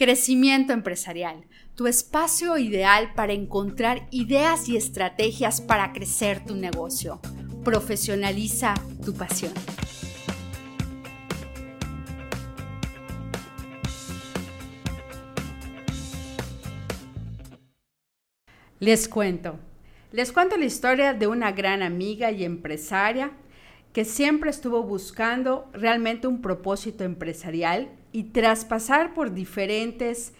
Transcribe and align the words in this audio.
Crecimiento 0.00 0.72
empresarial, 0.72 1.44
tu 1.74 1.86
espacio 1.86 2.56
ideal 2.56 3.12
para 3.14 3.34
encontrar 3.34 4.08
ideas 4.10 4.66
y 4.70 4.78
estrategias 4.78 5.60
para 5.60 5.92
crecer 5.92 6.42
tu 6.42 6.54
negocio. 6.54 7.20
Profesionaliza 7.62 8.72
tu 9.04 9.12
pasión. 9.12 9.52
Les 18.78 19.06
cuento. 19.06 19.58
Les 20.12 20.32
cuento 20.32 20.56
la 20.56 20.64
historia 20.64 21.12
de 21.12 21.26
una 21.26 21.52
gran 21.52 21.82
amiga 21.82 22.30
y 22.30 22.44
empresaria 22.44 23.32
que 23.92 24.06
siempre 24.06 24.48
estuvo 24.48 24.82
buscando 24.82 25.68
realmente 25.74 26.26
un 26.26 26.40
propósito 26.40 27.04
empresarial 27.04 27.99
y 28.12 28.24
tras 28.24 28.64
pasar 28.64 29.14
por 29.14 29.32
diferentes 29.32 30.32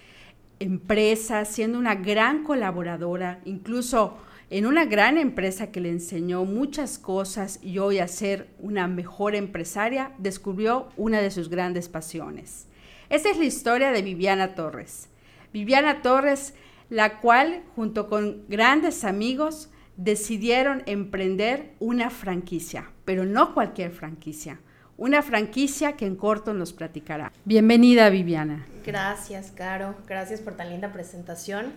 empresas, 0.59 1.49
siendo 1.49 1.79
una 1.79 1.95
gran 1.95 2.45
colaboradora, 2.45 3.41
incluso 3.45 4.19
en 4.51 4.67
una 4.67 4.85
gran 4.85 5.17
empresa 5.17 5.71
que 5.71 5.81
le 5.81 5.91
enseñó 5.91 6.45
muchas 6.45 6.99
cosas 6.99 7.61
y 7.63 7.79
hoy 7.79 7.99
a 7.99 8.09
ser 8.09 8.49
una 8.59 8.89
mejor 8.89 9.35
empresaria, 9.35 10.13
descubrió 10.19 10.89
una 10.97 11.21
de 11.21 11.31
sus 11.31 11.49
grandes 11.49 11.89
pasiones. 11.89 12.67
Esta 13.09 13.31
es 13.31 13.39
la 13.39 13.45
historia 13.45 13.93
de 13.93 14.03
Viviana 14.03 14.55
Torres. 14.55 15.09
Viviana 15.53 16.03
Torres, 16.03 16.55
la 16.91 17.21
cual 17.21 17.63
junto 17.77 18.09
con 18.09 18.43
grandes 18.49 19.05
amigos 19.05 19.71
decidieron 19.97 20.83
emprender 20.87 21.75
una 21.79 22.11
franquicia, 22.11 22.91
pero 23.05 23.25
no 23.25 23.55
cualquier 23.55 23.93
franquicia, 23.93 24.61
una 25.01 25.23
franquicia 25.23 25.93
que 25.97 26.05
en 26.05 26.15
corto 26.15 26.53
nos 26.53 26.75
platicará. 26.75 27.33
Bienvenida, 27.47 28.11
Viviana. 28.11 28.67
Gracias, 28.85 29.51
Caro. 29.51 29.95
Gracias 30.07 30.43
por 30.43 30.57
tan 30.57 30.69
linda 30.69 30.93
presentación 30.93 31.73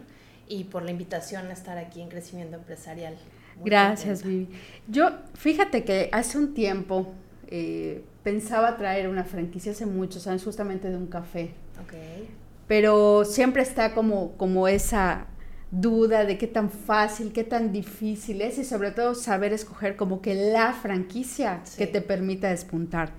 y 0.45 0.66
por 0.66 0.84
la 0.84 0.91
invitación 0.91 1.48
a 1.48 1.54
estar 1.54 1.78
aquí 1.78 2.02
en 2.02 2.09
Crecimiento 2.09 2.58
Empresarial. 2.58 3.16
Gracias, 3.64 4.23
Vivi. 4.23 4.50
Yo, 4.89 5.09
fíjate 5.36 5.86
que 5.86 6.09
hace 6.12 6.38
un 6.38 6.53
tiempo 6.53 7.14
eh, 7.47 8.03
pensaba 8.23 8.75
traer 8.75 9.08
una 9.08 9.23
franquicia 9.23 9.72
hace 9.72 9.86
muchos 9.86 10.28
años, 10.28 10.44
justamente 10.44 10.90
de 10.90 10.97
un 10.97 11.08
café. 11.08 11.53
Okay. 11.86 12.28
Pero 12.67 13.23
siempre 13.23 13.62
está 13.62 13.94
como, 13.94 14.34
como 14.34 14.67
esa 14.67 15.28
duda 15.73 16.23
de 16.23 16.38
qué 16.38 16.45
tan 16.45 16.69
fácil, 16.69 17.34
qué 17.34 17.44
tan 17.44 17.72
difícil 17.72 18.42
es 18.42 18.59
y 18.59 18.64
sobre 18.64 18.92
todo 18.92 19.16
saber 19.16 19.53
escoger 19.53 19.95
como 19.95 20.22
que 20.22 20.36
la 20.36 20.72
franquicia 20.72 21.64
que 21.78 21.88
te 21.88 22.00
permita 22.00 22.50
despuntar. 22.50 23.12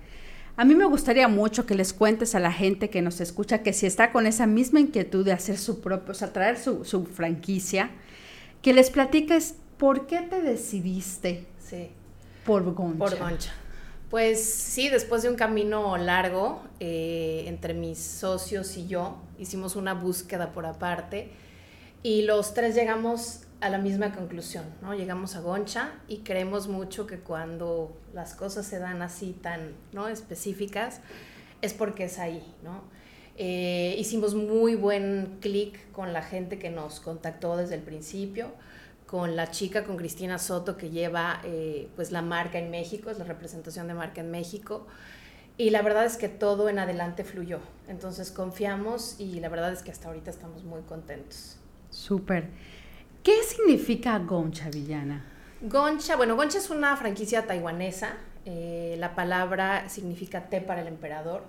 A 0.57 0.63
mí 0.63 0.73
me 0.73 0.85
gustaría 0.85 1.27
mucho 1.27 1.65
que 1.65 1.75
les 1.75 1.91
cuentes 1.91 2.33
a 2.33 2.39
la 2.39 2.51
gente 2.51 2.89
que 2.89 3.01
nos 3.01 3.19
escucha 3.19 3.61
que 3.61 3.73
si 3.73 3.85
está 3.85 4.11
con 4.11 4.25
esa 4.25 4.47
misma 4.47 4.79
inquietud 4.79 5.25
de 5.25 5.33
hacer 5.33 5.57
su 5.57 5.81
propio, 5.81 6.11
o 6.11 6.15
sea, 6.15 6.31
traer 6.31 6.57
su, 6.57 6.85
su 6.85 7.05
franquicia, 7.05 7.91
que 8.61 8.73
les 8.73 8.89
platiques 8.89 9.55
por 9.77 10.07
qué 10.07 10.21
te 10.21 10.41
decidiste 10.41 11.45
por 12.45 12.73
Goncha. 12.73 12.97
Por 12.97 13.17
Goncha. 13.17 13.53
Pues 14.09 14.45
sí, 14.45 14.87
después 14.87 15.23
de 15.23 15.29
un 15.29 15.35
camino 15.35 15.97
largo 15.97 16.61
eh, 16.79 17.45
entre 17.47 17.73
mis 17.73 17.99
socios 17.99 18.77
y 18.77 18.87
yo, 18.87 19.17
hicimos 19.37 19.75
una 19.75 19.93
búsqueda 19.93 20.51
por 20.51 20.65
aparte 20.65 21.31
y 22.03 22.21
los 22.21 22.53
tres 22.53 22.75
llegamos 22.75 23.41
a 23.65 23.69
la 23.69 23.79
misma 23.79 24.13
conclusión, 24.13 24.63
¿no? 24.83 24.93
Llegamos 24.93 25.35
a 25.35 25.41
Goncha 25.41 25.93
y 26.07 26.19
creemos 26.19 26.67
mucho 26.67 27.07
que 27.07 27.17
cuando 27.17 27.97
las 28.13 28.35
cosas 28.35 28.67
se 28.67 28.77
dan 28.77 29.01
así 29.01 29.33
tan 29.33 29.73
¿no? 29.91 30.07
específicas 30.07 31.01
es 31.63 31.73
porque 31.73 32.03
es 32.03 32.19
ahí, 32.19 32.45
¿no? 32.63 32.83
Eh, 33.37 33.95
hicimos 33.97 34.35
muy 34.35 34.75
buen 34.75 35.39
clic 35.41 35.91
con 35.93 36.13
la 36.13 36.21
gente 36.21 36.59
que 36.59 36.69
nos 36.69 36.99
contactó 36.99 37.57
desde 37.57 37.73
el 37.73 37.81
principio, 37.81 38.51
con 39.07 39.35
la 39.35 39.49
chica, 39.49 39.83
con 39.83 39.97
Cristina 39.97 40.37
Soto, 40.37 40.77
que 40.77 40.91
lleva 40.91 41.41
eh, 41.43 41.89
pues 41.95 42.11
la 42.11 42.21
marca 42.21 42.59
en 42.59 42.69
México, 42.69 43.09
es 43.09 43.17
la 43.17 43.25
representación 43.25 43.87
de 43.87 43.95
marca 43.95 44.21
en 44.21 44.29
México. 44.29 44.85
Y 45.57 45.71
la 45.71 45.81
verdad 45.81 46.05
es 46.05 46.17
que 46.17 46.29
todo 46.29 46.69
en 46.69 46.77
adelante 46.77 47.23
fluyó. 47.23 47.61
Entonces 47.87 48.29
confiamos 48.29 49.19
y 49.19 49.39
la 49.39 49.49
verdad 49.49 49.73
es 49.73 49.81
que 49.81 49.89
hasta 49.89 50.09
ahorita 50.09 50.29
estamos 50.29 50.63
muy 50.63 50.81
contentos. 50.81 51.57
Súper. 51.89 52.49
¿Qué 53.25 53.41
significa 53.41 54.19
Goncha 54.19 54.69
Villana? 54.69 55.25
Goncha, 55.59 56.15
bueno, 56.15 56.35
Goncha 56.35 56.59
es 56.59 56.69
una 56.69 56.95
franquicia 56.95 57.47
taiwanesa. 57.47 58.17
Eh, 58.45 58.97
la 58.99 59.15
palabra 59.15 59.89
significa 59.89 60.47
té 60.47 60.61
para 60.61 60.81
el 60.81 60.87
emperador. 60.87 61.43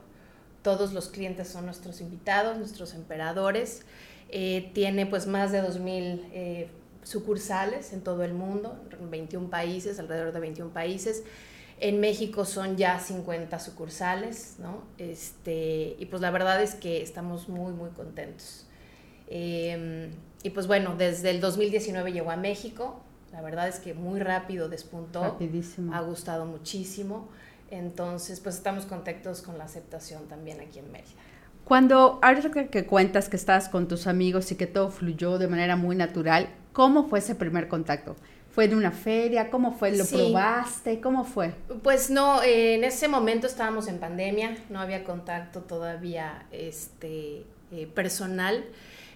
Todos 0.63 0.95
los 0.95 1.11
clientes 1.11 1.49
son 1.49 1.67
nuestros 1.67 2.01
invitados, 2.01 2.57
nuestros 2.57 2.95
emperadores. 2.95 3.83
Eh, 4.31 4.71
tiene 4.73 5.05
pues 5.05 5.27
más 5.27 5.53
de 5.53 5.63
2.000 5.63 6.23
eh, 6.33 6.71
sucursales 7.03 7.93
en 7.93 8.01
todo 8.01 8.25
el 8.25 8.33
mundo, 8.33 8.83
en 8.99 9.11
21 9.11 9.51
países, 9.51 9.99
alrededor 9.99 10.33
de 10.33 10.41
21 10.41 10.73
países. 10.73 11.25
En 11.79 12.01
México 12.01 12.47
son 12.47 12.79
ya 12.79 12.99
50 12.99 13.59
sucursales, 13.59 14.55
¿no? 14.61 14.83
Este, 14.97 15.95
y 15.99 16.07
pues 16.07 16.23
la 16.23 16.31
verdad 16.31 16.63
es 16.63 16.75
que 16.75 17.03
estamos 17.03 17.51
muy, 17.51 17.75
muy 17.75 17.91
contentos. 17.91 18.67
Em, 19.29 20.11
y 20.47 20.51
pues 20.51 20.69
bueno, 20.69 20.95
desde 20.97 21.31
el 21.31 21.41
2019 21.41 22.13
llegó 22.13 22.31
a 22.31 22.37
México. 22.37 23.01
La 23.33 23.43
verdad 23.43 23.67
es 23.67 23.81
que 23.81 23.95
muy 23.95 24.21
rápido 24.21 24.69
despuntó. 24.69 25.21
Rapidísimo. 25.25 25.93
Ha 25.93 26.01
gustado 26.03 26.47
muchísimo. 26.47 27.27
Entonces, 27.69 28.39
pues 28.39 28.55
estamos 28.55 28.87
contentos 28.87 29.43
con 29.43 29.59
la 29.59 29.65
aceptación 29.65 30.29
también 30.29 30.61
aquí 30.61 30.79
en 30.79 30.93
Mérida. 30.93 31.11
Cuando, 31.65 32.21
ahorita 32.23 32.69
que 32.69 32.87
cuentas 32.87 33.29
que 33.29 33.35
estabas 33.35 33.69
con 33.69 33.89
tus 33.89 34.07
amigos 34.07 34.53
y 34.53 34.55
que 34.55 34.69
todo 34.69 34.91
fluyó 34.91 35.37
de 35.39 35.49
manera 35.49 35.75
muy 35.75 35.97
natural, 35.97 36.49
¿cómo 36.73 37.09
fue 37.09 37.19
ese 37.19 37.35
primer 37.35 37.67
contacto? 37.67 38.15
¿Fue 38.53 38.69
de 38.69 38.77
una 38.77 38.93
feria? 38.93 39.51
¿Cómo 39.51 39.73
fue? 39.73 39.97
¿Lo 39.97 40.07
probaste? 40.07 41.01
¿Cómo 41.01 41.25
fue? 41.25 41.55
Pues 41.83 42.09
no, 42.09 42.41
en 42.45 42.85
ese 42.85 43.09
momento 43.09 43.49
estábamos 43.49 43.89
en 43.89 43.99
pandemia, 43.99 44.57
no 44.71 44.79
había 44.79 45.03
contacto 45.03 45.63
todavía 45.63 46.47
este, 46.53 47.43
eh, 47.73 47.89
personal. 47.93 48.65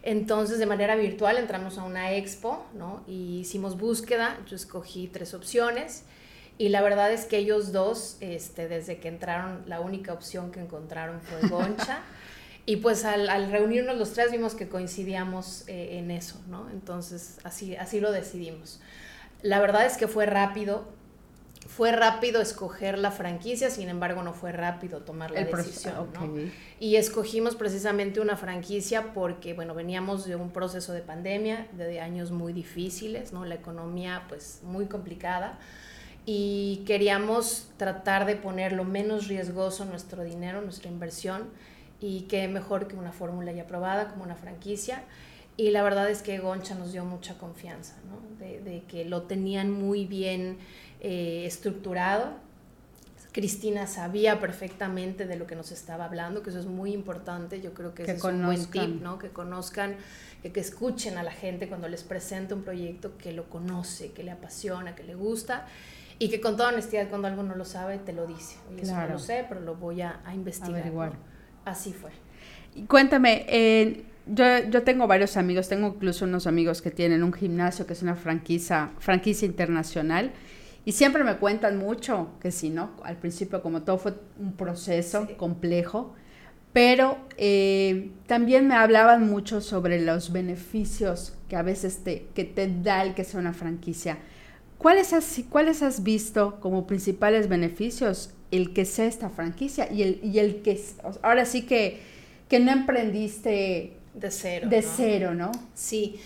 Entonces, 0.02 0.58
de 0.58 0.66
manera 0.66 0.96
virtual 0.96 1.36
entramos 1.36 1.76
a 1.78 1.84
una 1.84 2.14
expo, 2.14 2.66
¿no? 2.74 3.04
Y 3.06 3.40
hicimos 3.40 3.76
búsqueda, 3.76 4.38
yo 4.46 4.56
escogí 4.56 5.08
tres 5.08 5.34
opciones 5.34 6.04
y 6.60 6.68
la 6.68 6.82
verdad 6.82 7.12
es 7.12 7.24
que 7.24 7.38
ellos 7.38 7.72
dos, 7.72 8.18
este, 8.20 8.68
desde 8.68 8.98
que 8.98 9.08
entraron, 9.08 9.62
la 9.66 9.80
única 9.80 10.12
opción 10.12 10.50
que 10.50 10.60
encontraron 10.60 11.20
fue 11.20 11.48
Goncha. 11.48 12.00
y 12.66 12.76
pues 12.76 13.04
al, 13.04 13.50
reunirnos 13.50 13.96
los 13.96 14.12
tres 14.12 14.30
vimos 14.30 14.54
que 14.54 14.68
coincidíamos 14.68 15.64
eh, 15.68 15.98
en 15.98 16.10
eso, 16.10 16.40
¿no? 16.48 16.68
Entonces, 16.70 17.38
así, 17.44 17.76
así 17.76 17.98
lo 18.00 18.12
decidimos. 18.12 18.80
La 19.42 19.58
verdad 19.60 19.86
es 19.86 19.96
que 19.96 20.06
fue 20.06 20.26
rápido, 20.26 20.84
fue 21.80 21.92
rápido 21.92 22.42
escoger 22.42 22.98
la 22.98 23.10
franquicia, 23.10 23.70
sin 23.70 23.88
embargo 23.88 24.22
no 24.22 24.34
fue 24.34 24.52
rápido 24.52 25.00
tomar 25.00 25.30
la 25.30 25.44
decisión. 25.44 26.10
Y 26.78 26.96
escogimos 26.96 27.56
precisamente 27.56 28.20
una 28.20 28.36
franquicia 28.36 29.14
porque, 29.14 29.54
bueno, 29.54 29.72
veníamos 29.72 30.26
de 30.26 30.36
un 30.36 30.50
proceso 30.50 30.92
de 30.92 31.00
pandemia, 31.00 31.68
de 31.72 32.02
años 32.02 32.32
muy 32.32 32.52
difíciles, 32.52 33.32
¿no? 33.32 33.46
La 33.46 33.54
economía 33.54 34.24
pues 34.28 34.60
muy 34.62 34.88
complicada 34.88 35.58
y 36.26 36.82
queríamos 36.86 37.70
tratar 37.78 38.26
de 38.26 38.36
poner 38.36 38.72
lo 38.72 38.84
menos 38.84 39.28
riesgoso 39.28 39.86
nuestro 39.86 40.22
dinero, 40.22 40.60
nuestra 40.60 40.90
inversión 40.90 41.48
y 41.98 42.26
qué 42.28 42.46
mejor 42.46 42.88
que 42.88 42.96
una 42.96 43.12
fórmula 43.12 43.52
ya 43.52 43.62
aprobada 43.62 44.08
como 44.08 44.24
una 44.24 44.36
franquicia. 44.36 45.04
Y 45.56 45.70
la 45.70 45.82
verdad 45.82 46.10
es 46.10 46.20
que 46.20 46.38
Goncha 46.40 46.74
nos 46.74 46.92
dio 46.92 47.06
mucha 47.06 47.38
confianza, 47.38 47.94
¿no? 48.06 48.20
de, 48.38 48.60
de 48.60 48.82
que 48.84 49.04
lo 49.06 49.22
tenían 49.22 49.70
muy 49.70 50.04
bien 50.06 50.58
eh, 51.00 51.44
estructurado. 51.46 52.34
Cristina 53.32 53.86
sabía 53.86 54.40
perfectamente 54.40 55.26
de 55.26 55.36
lo 55.36 55.46
que 55.46 55.54
nos 55.54 55.70
estaba 55.70 56.06
hablando, 56.06 56.42
que 56.42 56.50
eso 56.50 56.58
es 56.58 56.66
muy 56.66 56.92
importante. 56.92 57.60
Yo 57.60 57.74
creo 57.74 57.94
que, 57.94 58.02
es 58.02 58.24
un 58.24 58.44
buen 58.44 58.66
tip, 58.66 59.00
¿no? 59.00 59.18
Que 59.18 59.28
conozcan, 59.28 59.96
que, 60.42 60.50
que, 60.50 60.58
escuchen 60.58 61.16
a 61.16 61.22
la 61.22 61.30
gente 61.30 61.68
cuando 61.68 61.88
les 61.88 62.02
presenta 62.02 62.56
un 62.56 62.62
proyecto 62.62 63.16
que 63.18 63.32
lo 63.32 63.48
conoce, 63.48 64.10
que 64.10 64.24
le 64.24 64.32
apasiona, 64.32 64.96
que 64.96 65.04
le 65.04 65.14
gusta 65.14 65.66
y 66.20 66.28
que 66.28 66.40
con 66.40 66.56
toda 66.56 66.68
honestidad 66.68 67.08
cuando 67.08 67.28
algo 67.28 67.42
no 67.42 67.56
lo 67.56 67.64
sabe 67.64 67.98
te 67.98 68.12
lo 68.12 68.26
dice. 68.26 68.56
Y 68.76 68.82
eso 68.82 68.94
no 68.94 69.08
lo 69.08 69.18
sé, 69.18 69.46
pero 69.48 69.60
lo 69.60 69.74
voy 69.74 70.02
a, 70.02 70.20
investigar. 70.34 71.16
Así 71.64 71.94
fue. 71.94 72.10
Y 72.74 72.82
cuéntame, 72.82 73.46
eh, 73.48 74.04
yo, 74.26 74.44
yo, 74.68 74.82
tengo 74.82 75.06
varios 75.06 75.38
amigos, 75.38 75.68
tengo 75.68 75.88
incluso 75.88 76.26
unos 76.26 76.46
amigos 76.46 76.82
que 76.82 76.90
tienen 76.90 77.22
un 77.22 77.32
gimnasio 77.32 77.86
que 77.86 77.94
es 77.94 78.02
una 78.02 78.16
franquicia, 78.16 78.90
franquicia 78.98 79.46
internacional 79.46 80.32
y 80.84 80.92
siempre 80.92 81.24
me 81.24 81.36
cuentan 81.36 81.78
mucho 81.78 82.30
que 82.40 82.50
sí, 82.50 82.70
¿no? 82.70 82.90
Al 83.04 83.16
principio, 83.16 83.62
como 83.62 83.82
todo 83.82 83.98
fue 83.98 84.14
un 84.38 84.52
proceso 84.52 85.28
complejo, 85.36 86.14
pero 86.72 87.18
eh, 87.36 88.10
también 88.26 88.68
me 88.68 88.74
hablaban 88.74 89.28
mucho 89.28 89.60
sobre 89.60 90.00
los 90.00 90.32
beneficios 90.32 91.34
que 91.48 91.56
a 91.56 91.62
veces 91.62 92.04
te, 92.04 92.28
que 92.34 92.44
te 92.44 92.72
da 92.82 93.02
el 93.02 93.14
que 93.14 93.24
sea 93.24 93.40
una 93.40 93.52
franquicia. 93.52 94.18
¿Cuáles 94.78 95.12
has, 95.12 95.42
¿Cuáles 95.50 95.82
has 95.82 96.02
visto 96.02 96.58
como 96.60 96.86
principales 96.86 97.48
beneficios 97.48 98.32
el 98.50 98.72
que 98.72 98.84
sea 98.84 99.06
esta 99.06 99.28
franquicia 99.28 99.92
y 99.92 100.02
el, 100.02 100.20
y 100.22 100.38
el 100.38 100.62
que, 100.62 100.80
ahora 101.22 101.44
sí 101.44 101.62
que, 101.62 102.00
que 102.48 102.60
no 102.60 102.72
emprendiste 102.72 103.96
de 104.14 104.30
cero. 104.30 104.68
De 104.68 104.82
cero, 104.82 105.34
¿no? 105.34 105.52
Sí. 105.74 106.20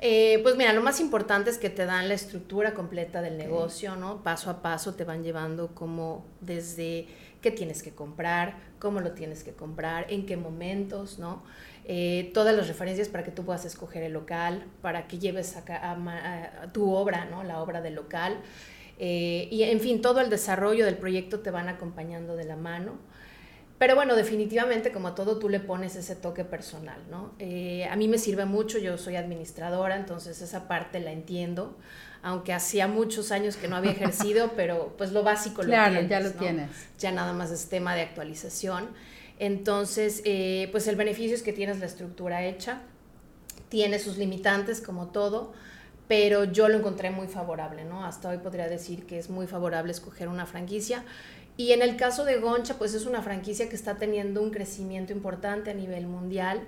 Eh, 0.00 0.40
pues 0.42 0.56
mira, 0.56 0.72
lo 0.72 0.82
más 0.82 1.00
importante 1.00 1.50
es 1.50 1.58
que 1.58 1.70
te 1.70 1.86
dan 1.86 2.08
la 2.08 2.14
estructura 2.14 2.74
completa 2.74 3.22
del 3.22 3.38
negocio, 3.38 3.96
¿no? 3.96 4.22
Paso 4.22 4.50
a 4.50 4.60
paso 4.62 4.94
te 4.94 5.04
van 5.04 5.22
llevando 5.22 5.74
como 5.74 6.26
desde 6.40 7.06
qué 7.40 7.50
tienes 7.50 7.82
que 7.82 7.92
comprar, 7.92 8.56
cómo 8.78 9.00
lo 9.00 9.12
tienes 9.12 9.42
que 9.42 9.52
comprar, 9.52 10.06
en 10.10 10.26
qué 10.26 10.36
momentos, 10.36 11.18
¿no? 11.18 11.42
Eh, 11.84 12.30
todas 12.34 12.54
las 12.54 12.68
referencias 12.68 13.08
para 13.08 13.24
que 13.24 13.30
tú 13.30 13.44
puedas 13.44 13.64
escoger 13.64 14.02
el 14.02 14.12
local, 14.12 14.66
para 14.82 15.06
que 15.06 15.18
lleves 15.18 15.56
a, 15.56 16.68
tu 16.72 16.92
obra, 16.92 17.24
¿no? 17.26 17.44
La 17.44 17.62
obra 17.62 17.80
del 17.80 17.94
local. 17.94 18.40
Eh, 18.98 19.48
y 19.50 19.62
en 19.62 19.80
fin, 19.80 20.02
todo 20.02 20.20
el 20.20 20.28
desarrollo 20.28 20.84
del 20.84 20.96
proyecto 20.96 21.40
te 21.40 21.50
van 21.50 21.68
acompañando 21.68 22.36
de 22.36 22.44
la 22.44 22.56
mano. 22.56 22.98
Pero 23.78 23.94
bueno, 23.94 24.16
definitivamente 24.16 24.90
como 24.90 25.12
todo 25.12 25.38
tú 25.38 25.48
le 25.48 25.60
pones 25.60 25.96
ese 25.96 26.16
toque 26.16 26.44
personal, 26.44 26.98
¿no? 27.10 27.34
Eh, 27.38 27.86
a 27.90 27.96
mí 27.96 28.08
me 28.08 28.16
sirve 28.16 28.46
mucho, 28.46 28.78
yo 28.78 28.96
soy 28.96 29.16
administradora, 29.16 29.96
entonces 29.96 30.40
esa 30.40 30.66
parte 30.66 30.98
la 30.98 31.12
entiendo, 31.12 31.76
aunque 32.22 32.54
hacía 32.54 32.88
muchos 32.88 33.32
años 33.32 33.56
que 33.56 33.68
no 33.68 33.76
había 33.76 33.90
ejercido, 33.90 34.52
pero 34.56 34.94
pues 34.96 35.12
lo 35.12 35.22
básico 35.22 35.62
lo 35.62 35.68
claro, 35.68 36.00
ya 36.00 36.20
lo 36.20 36.32
tienes. 36.32 36.70
Ya 36.98 37.12
nada 37.12 37.34
más 37.34 37.50
es 37.50 37.68
tema 37.68 37.94
de 37.94 38.02
actualización. 38.02 38.88
Entonces, 39.38 40.22
eh, 40.24 40.68
pues 40.72 40.86
el 40.88 40.96
beneficio 40.96 41.34
es 41.34 41.42
que 41.42 41.52
tienes 41.52 41.78
la 41.78 41.86
estructura 41.86 42.46
hecha, 42.46 42.80
tiene 43.68 43.98
sus 43.98 44.16
limitantes 44.16 44.80
como 44.80 45.08
todo, 45.08 45.52
pero 46.08 46.44
yo 46.44 46.68
lo 46.68 46.78
encontré 46.78 47.10
muy 47.10 47.26
favorable, 47.26 47.84
¿no? 47.84 48.06
Hasta 48.06 48.30
hoy 48.30 48.38
podría 48.38 48.68
decir 48.68 49.04
que 49.04 49.18
es 49.18 49.28
muy 49.28 49.46
favorable 49.46 49.92
escoger 49.92 50.28
una 50.28 50.46
franquicia 50.46 51.04
y 51.56 51.72
en 51.72 51.80
el 51.82 51.96
caso 51.96 52.24
de 52.24 52.36
Goncha, 52.38 52.74
pues 52.74 52.92
es 52.94 53.06
una 53.06 53.22
franquicia 53.22 53.68
que 53.68 53.76
está 53.76 53.96
teniendo 53.96 54.42
un 54.42 54.50
crecimiento 54.50 55.12
importante 55.12 55.70
a 55.70 55.74
nivel 55.74 56.06
mundial, 56.06 56.60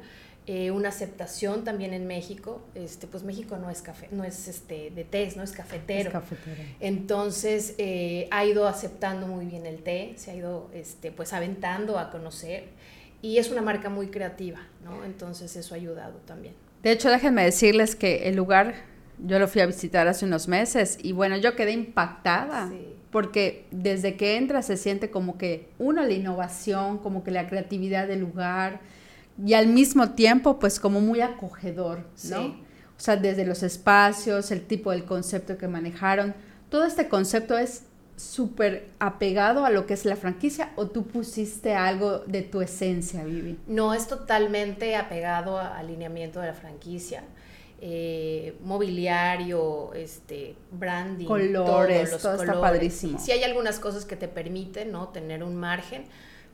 eh, 0.47 0.71
una 0.71 0.89
aceptación 0.89 1.63
también 1.63 1.93
en 1.93 2.07
México. 2.07 2.63
Este, 2.75 3.07
pues 3.07 3.23
México 3.23 3.59
no 3.59 3.69
es 3.69 3.83
café, 3.83 4.09
no 4.13 4.25
es 4.25 4.49
este 4.49 4.91
de 4.91 5.05
té, 5.05 5.31
no 5.37 5.43
es 5.43 5.53
cafetero. 5.53 6.09
Es 6.09 6.13
cafetero. 6.15 6.63
Entonces 6.81 7.75
eh, 7.77 8.29
ha 8.31 8.47
ido 8.47 8.67
aceptando 8.67 9.27
muy 9.27 9.45
bien 9.45 9.67
el 9.67 9.83
té, 9.83 10.15
se 10.17 10.31
ha 10.31 10.35
ido 10.35 10.71
este, 10.73 11.13
pues 11.13 11.35
aventando 11.35 11.99
a 11.99 12.11
conocer 12.11 12.65
y 13.21 13.37
es 13.37 13.51
una 13.51 13.61
marca 13.61 13.91
muy 13.91 14.07
creativa, 14.07 14.61
¿no? 14.83 15.05
Entonces 15.05 15.55
eso 15.55 15.75
ha 15.75 15.77
ayudado 15.77 16.17
también. 16.25 16.55
De 16.83 16.93
hecho, 16.93 17.11
déjenme 17.11 17.45
decirles 17.45 17.95
que 17.95 18.29
el 18.29 18.37
lugar 18.37 18.75
yo 19.19 19.39
lo 19.39 19.49
fui 19.49 19.61
a 19.61 19.67
visitar 19.67 20.09
hace 20.09 20.25
unos 20.25 20.49
meses 20.49 20.97
y 21.03 21.13
bueno, 21.13 21.37
yo 21.37 21.57
quedé 21.57 21.73
impactada. 21.73 22.71
Sí 22.71 22.98
porque 23.11 23.67
desde 23.71 24.17
que 24.17 24.37
entra 24.37 24.63
se 24.63 24.77
siente 24.77 25.11
como 25.11 25.39
que, 25.39 25.69
uno, 25.79 26.03
la 26.03 26.13
innovación, 26.13 26.99
como 26.99 27.25
que 27.25 27.31
la 27.31 27.47
creatividad 27.47 28.07
del 28.07 28.21
lugar 28.21 28.81
y 29.45 29.55
al 29.55 29.69
mismo 29.69 30.11
tiempo, 30.11 30.59
pues 30.59 30.81
como 30.81 31.01
muy 31.01 31.21
acogedor, 31.21 32.05
¿no? 32.29 32.47
O 32.47 33.01
sea, 33.01 33.17
desde 33.17 33.47
los 33.47 33.63
espacios, 33.63 34.51
el 34.51 34.67
tipo 34.67 34.91
del 34.91 35.05
concepto 35.05 35.57
que 35.57 35.69
manejaron, 35.69 36.35
todo 36.69 36.85
este 36.85 37.09
concepto 37.09 37.57
es 37.57 37.85
súper 38.17 38.89
apegado 38.99 39.65
a 39.65 39.71
lo 39.71 39.87
que 39.87 39.95
es 39.95 40.05
la 40.05 40.17
franquicia 40.17 40.73
o 40.75 40.89
tú 40.89 41.07
pusiste 41.07 41.75
algo 41.75 42.19
de 42.27 42.43
tu 42.43 42.61
esencia, 42.61 43.25
Vivi? 43.25 43.57
No, 43.69 43.95
es 43.95 44.09
totalmente 44.09 44.97
apegado 44.97 45.59
al 45.59 45.73
alineamiento 45.73 46.41
de 46.41 46.49
la 46.49 46.55
franquicia. 46.55 47.23
Eh, 47.81 48.57
mobiliario, 48.65 49.93
este, 49.95 50.57
branding, 50.73 51.27
colores, 51.27 52.19
todo, 52.19 52.35
está 52.35 52.61
padrísimo. 52.61 53.21
Sí, 53.21 53.31
hay 53.31 53.45
algunas 53.45 53.79
cosas 53.79 54.05
que 54.05 54.17
te 54.17 54.27
permiten, 54.27 54.91
¿no? 54.91 55.09
Tener 55.11 55.45
un 55.45 55.55
margen, 55.55 56.05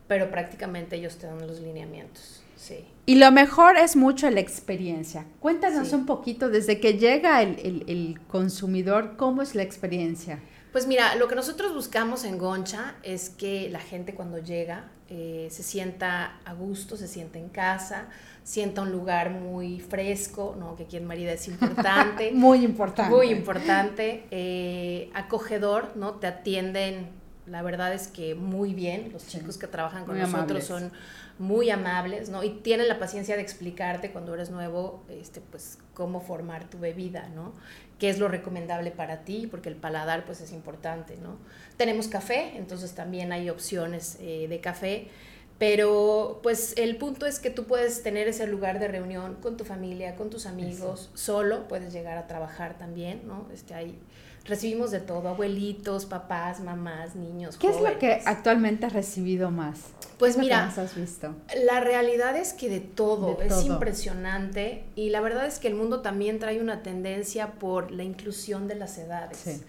pero 0.06 0.30
prácticamente 0.30 0.96
ellos 0.96 1.16
te 1.16 1.26
dan 1.26 1.46
los 1.46 1.60
lineamientos. 1.60 2.42
Sí. 2.56 2.84
Y 3.06 3.16
lo 3.16 3.32
mejor 3.32 3.78
es 3.78 3.96
mucho 3.96 4.28
la 4.30 4.40
experiencia. 4.40 5.26
Cuéntanos 5.40 5.92
un 5.94 6.04
poquito, 6.04 6.50
desde 6.50 6.78
que 6.78 6.98
llega 6.98 7.40
el, 7.42 8.20
consumidor, 8.28 9.16
¿cómo 9.16 9.40
es 9.40 9.54
la 9.54 9.62
experiencia? 9.62 10.40
Pues 10.74 10.88
mira, 10.88 11.14
lo 11.14 11.28
que 11.28 11.36
nosotros 11.36 11.72
buscamos 11.72 12.24
en 12.24 12.36
Goncha 12.36 12.96
es 13.04 13.30
que 13.30 13.70
la 13.70 13.78
gente 13.78 14.12
cuando 14.12 14.38
llega 14.38 14.90
eh, 15.08 15.46
se 15.52 15.62
sienta 15.62 16.40
a 16.44 16.52
gusto, 16.52 16.96
se 16.96 17.06
sienta 17.06 17.38
en 17.38 17.48
casa, 17.48 18.08
sienta 18.42 18.82
un 18.82 18.90
lugar 18.90 19.30
muy 19.30 19.78
fresco, 19.78 20.56
¿no? 20.58 20.74
que 20.74 20.82
aquí 20.82 20.96
en 20.96 21.06
Mérida 21.06 21.30
es 21.30 21.46
importante. 21.46 22.32
muy 22.34 22.64
importante. 22.64 23.14
Muy 23.14 23.30
importante, 23.30 24.26
eh, 24.32 25.12
acogedor, 25.14 25.92
¿no? 25.94 26.14
Te 26.14 26.26
atienden, 26.26 27.08
la 27.46 27.62
verdad 27.62 27.92
es 27.92 28.08
que 28.08 28.34
muy 28.34 28.74
bien, 28.74 29.12
los 29.12 29.26
chicos 29.26 29.58
que 29.58 29.66
trabajan 29.66 30.04
con 30.04 30.18
nosotros 30.18 30.64
son 30.64 30.92
muy 31.38 31.70
amables, 31.70 32.28
¿no? 32.28 32.42
Y 32.42 32.50
tienen 32.50 32.88
la 32.88 32.98
paciencia 32.98 33.36
de 33.36 33.42
explicarte 33.42 34.12
cuando 34.12 34.34
eres 34.34 34.50
nuevo, 34.50 35.04
este, 35.08 35.40
pues, 35.40 35.78
cómo 35.92 36.20
formar 36.20 36.70
tu 36.70 36.78
bebida, 36.78 37.28
¿no? 37.34 37.52
Qué 37.98 38.08
es 38.08 38.18
lo 38.18 38.28
recomendable 38.28 38.90
para 38.90 39.24
ti, 39.24 39.46
porque 39.50 39.68
el 39.68 39.76
paladar, 39.76 40.24
pues, 40.24 40.40
es 40.40 40.52
importante, 40.52 41.16
¿no? 41.16 41.36
Tenemos 41.76 42.08
café, 42.08 42.56
entonces 42.56 42.94
también 42.94 43.32
hay 43.32 43.50
opciones 43.50 44.16
eh, 44.20 44.46
de 44.48 44.60
café. 44.60 45.08
Pero 45.56 46.40
pues 46.42 46.74
el 46.76 46.96
punto 46.96 47.26
es 47.26 47.38
que 47.38 47.48
tú 47.48 47.64
puedes 47.64 48.02
tener 48.02 48.26
ese 48.26 48.44
lugar 48.48 48.80
de 48.80 48.88
reunión 48.88 49.36
con 49.36 49.56
tu 49.56 49.64
familia, 49.64 50.16
con 50.16 50.28
tus 50.28 50.46
amigos, 50.46 51.10
solo 51.14 51.68
puedes 51.68 51.92
llegar 51.92 52.18
a 52.18 52.26
trabajar 52.26 52.76
también, 52.76 53.22
¿no? 53.28 53.46
Este, 53.52 53.72
ahí 53.72 53.96
recibimos 54.44 54.90
de 54.90 55.00
todo, 55.00 55.28
abuelitos, 55.28 56.06
papás, 56.06 56.60
mamás, 56.60 57.16
niños. 57.16 57.56
¿Qué 57.56 57.68
es 57.68 57.80
lo 57.80 57.98
que 57.98 58.22
actualmente 58.24 58.86
has 58.86 58.92
recibido 58.92 59.50
más? 59.50 59.80
Pues 60.18 60.36
mira, 60.36 60.66
has 60.66 60.94
visto? 60.94 61.34
la 61.64 61.80
realidad 61.80 62.36
es 62.36 62.52
que 62.52 62.68
de 62.68 62.80
todo, 62.80 63.40
es 63.40 63.64
impresionante 63.64 64.84
y 64.94 65.10
la 65.10 65.20
verdad 65.20 65.46
es 65.46 65.58
que 65.58 65.68
el 65.68 65.74
mundo 65.74 66.00
también 66.00 66.38
trae 66.38 66.60
una 66.60 66.82
tendencia 66.82 67.52
por 67.52 67.90
la 67.90 68.04
inclusión 68.04 68.68
de 68.68 68.74
las 68.76 68.98
edades. 68.98 69.38
Sí. 69.38 69.62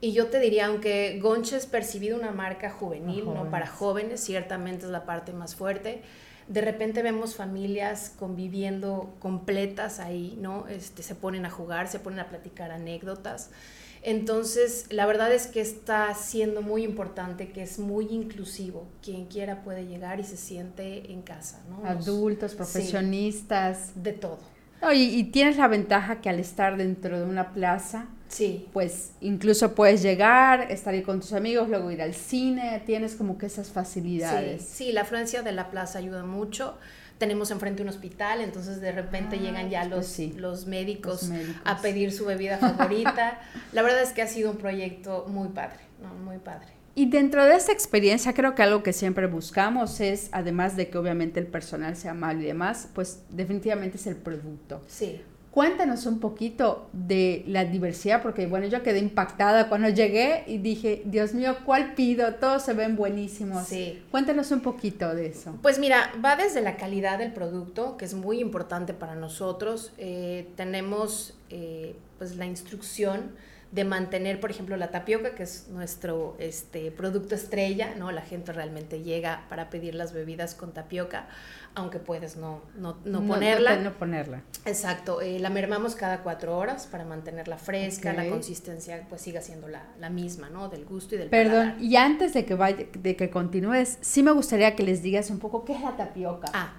Y 0.00 0.12
yo 0.12 0.26
te 0.26 0.38
diría, 0.38 0.66
aunque 0.66 1.18
Goncha 1.20 1.56
es 1.56 1.66
percibido 1.66 2.18
una 2.18 2.30
marca 2.30 2.70
juvenil, 2.70 3.24
¿no? 3.24 3.50
Para 3.50 3.66
jóvenes, 3.66 4.20
ciertamente 4.20 4.84
es 4.84 4.92
la 4.92 5.06
parte 5.06 5.32
más 5.32 5.54
fuerte. 5.54 6.02
De 6.46 6.60
repente 6.60 7.02
vemos 7.02 7.36
familias 7.36 8.12
conviviendo 8.18 9.14
completas 9.18 10.00
ahí, 10.00 10.36
¿no? 10.38 10.68
Este, 10.68 11.02
se 11.02 11.14
ponen 11.14 11.46
a 11.46 11.50
jugar, 11.50 11.88
se 11.88 12.00
ponen 12.00 12.20
a 12.20 12.28
platicar 12.28 12.70
anécdotas. 12.70 13.48
Entonces, 14.06 14.84
la 14.90 15.06
verdad 15.06 15.32
es 15.32 15.46
que 15.46 15.62
está 15.62 16.12
siendo 16.14 16.60
muy 16.60 16.84
importante, 16.84 17.48
que 17.48 17.62
es 17.62 17.78
muy 17.78 18.06
inclusivo. 18.10 18.86
Quien 19.02 19.24
quiera 19.24 19.62
puede 19.62 19.86
llegar 19.86 20.20
y 20.20 20.24
se 20.24 20.36
siente 20.36 21.10
en 21.10 21.22
casa, 21.22 21.64
¿no? 21.70 21.88
Adultos, 21.88 22.54
profesionistas. 22.54 23.92
de 24.02 24.12
todo. 24.12 24.38
y, 24.92 25.24
tienes 25.24 25.56
la 25.56 25.68
ventaja 25.68 26.20
que 26.20 26.28
al 26.28 26.38
estar 26.38 26.76
dentro 26.76 27.18
de 27.18 27.24
una 27.24 27.54
plaza, 27.54 28.08
Sí. 28.28 28.66
Pues 28.72 29.12
incluso 29.20 29.76
puedes 29.76 30.02
llegar, 30.02 30.72
estar 30.72 30.92
ahí 30.92 31.02
con 31.02 31.20
tus 31.20 31.32
amigos, 31.34 31.68
luego 31.68 31.92
ir 31.92 32.02
al 32.02 32.14
cine, 32.14 32.82
tienes 32.84 33.14
como 33.14 33.38
que 33.38 33.46
esas 33.46 33.70
facilidades. 33.70 34.62
Sí, 34.64 34.90
la 34.90 35.02
afluencia 35.02 35.42
de 35.42 35.52
la 35.52 35.70
plaza 35.70 36.00
ayuda 36.00 36.24
mucho. 36.24 36.76
Tenemos 37.18 37.50
enfrente 37.50 37.82
un 37.82 37.88
hospital, 37.88 38.40
entonces 38.40 38.80
de 38.80 38.92
repente 38.92 39.36
ah, 39.36 39.42
llegan 39.42 39.70
ya 39.70 39.88
pues 39.88 40.18
los, 40.18 40.36
los, 40.36 40.66
médicos 40.66 41.30
a 41.64 41.80
pedir 41.80 42.12
su 42.12 42.24
bebida 42.24 42.58
favorita. 42.58 43.40
la 43.72 43.82
verdad 43.82 44.02
es 44.02 44.12
que 44.12 44.22
ha 44.22 44.26
sido 44.26 44.50
un 44.50 44.56
proyecto 44.56 45.26
muy 45.28 45.48
padre, 45.48 45.80
muy 46.24 46.38
padre. 46.38 46.74
Y 46.96 47.06
dentro 47.06 47.44
de 47.44 47.56
esta 47.56 47.72
experiencia 47.72 48.34
creo 48.34 48.54
que 48.54 48.62
algo 48.62 48.84
que 48.84 48.92
siempre 48.92 49.26
buscamos 49.26 50.00
es, 50.00 50.28
además 50.30 50.76
de 50.76 50.88
que 50.88 50.98
obviamente 50.98 51.40
el 51.40 51.46
personal 51.48 51.96
sea 51.96 52.12
amable 52.12 52.44
y 52.44 52.46
demás, 52.46 52.88
pues 52.94 53.22
definitivamente 53.30 53.96
es 53.96 54.06
el 54.06 54.16
producto. 54.16 54.80
Sí. 54.86 55.20
Cuéntanos 55.54 56.04
un 56.06 56.18
poquito 56.18 56.88
de 56.92 57.44
la 57.46 57.64
diversidad, 57.64 58.24
porque 58.24 58.48
bueno, 58.48 58.66
yo 58.66 58.82
quedé 58.82 58.98
impactada 58.98 59.68
cuando 59.68 59.88
llegué 59.88 60.42
y 60.48 60.58
dije, 60.58 61.02
Dios 61.04 61.32
mío, 61.32 61.58
¿cuál 61.64 61.94
pido? 61.94 62.34
Todos 62.34 62.64
se 62.64 62.72
ven 62.72 62.96
buenísimos. 62.96 63.68
Sí. 63.68 64.02
Cuéntanos 64.10 64.50
un 64.50 64.62
poquito 64.62 65.14
de 65.14 65.26
eso. 65.28 65.56
Pues 65.62 65.78
mira, 65.78 66.10
va 66.24 66.34
desde 66.34 66.60
la 66.60 66.76
calidad 66.76 67.20
del 67.20 67.32
producto, 67.32 67.96
que 67.96 68.04
es 68.04 68.14
muy 68.14 68.40
importante 68.40 68.94
para 68.94 69.14
nosotros. 69.14 69.92
Eh, 69.96 70.48
tenemos 70.56 71.34
eh, 71.50 71.94
pues 72.18 72.34
la 72.34 72.46
instrucción 72.46 73.30
de 73.74 73.82
mantener, 73.82 74.38
por 74.38 74.52
ejemplo, 74.52 74.76
la 74.76 74.92
tapioca, 74.92 75.34
que 75.34 75.42
es 75.42 75.66
nuestro 75.68 76.36
este, 76.38 76.92
producto 76.92 77.34
estrella, 77.34 77.96
¿no? 77.98 78.12
La 78.12 78.22
gente 78.22 78.52
realmente 78.52 79.02
llega 79.02 79.46
para 79.48 79.68
pedir 79.68 79.96
las 79.96 80.12
bebidas 80.12 80.54
con 80.54 80.72
tapioca, 80.72 81.26
aunque 81.74 81.98
puedes 81.98 82.36
no, 82.36 82.62
no, 82.76 82.96
no 83.04 83.26
ponerla. 83.26 83.76
No, 83.78 83.92
ponerla. 83.94 84.42
Exacto, 84.64 85.20
eh, 85.20 85.40
la 85.40 85.50
mermamos 85.50 85.96
cada 85.96 86.22
cuatro 86.22 86.56
horas 86.56 86.86
para 86.86 87.04
mantenerla 87.04 87.58
fresca, 87.58 88.12
la 88.12 88.28
consistencia 88.28 89.06
pues 89.08 89.22
siga 89.22 89.40
siendo 89.40 89.66
la, 89.66 89.82
la, 89.98 90.08
misma, 90.08 90.50
¿no? 90.50 90.68
Del 90.68 90.84
gusto 90.84 91.16
y 91.16 91.18
del 91.18 91.28
Perdón, 91.28 91.74
y 91.80 91.96
antes 91.96 92.32
de 92.32 92.44
que, 92.44 92.54
vaya, 92.54 92.86
de 92.92 93.16
que 93.16 93.28
continúes, 93.28 93.98
sí 94.00 94.22
me 94.22 94.30
gustaría 94.30 94.76
que 94.76 94.84
les 94.84 95.02
digas 95.02 95.30
un 95.30 95.40
poco 95.40 95.64
qué 95.64 95.72
es 95.72 95.80
la 95.80 95.96
tapioca. 95.96 96.48
Ah, 96.54 96.74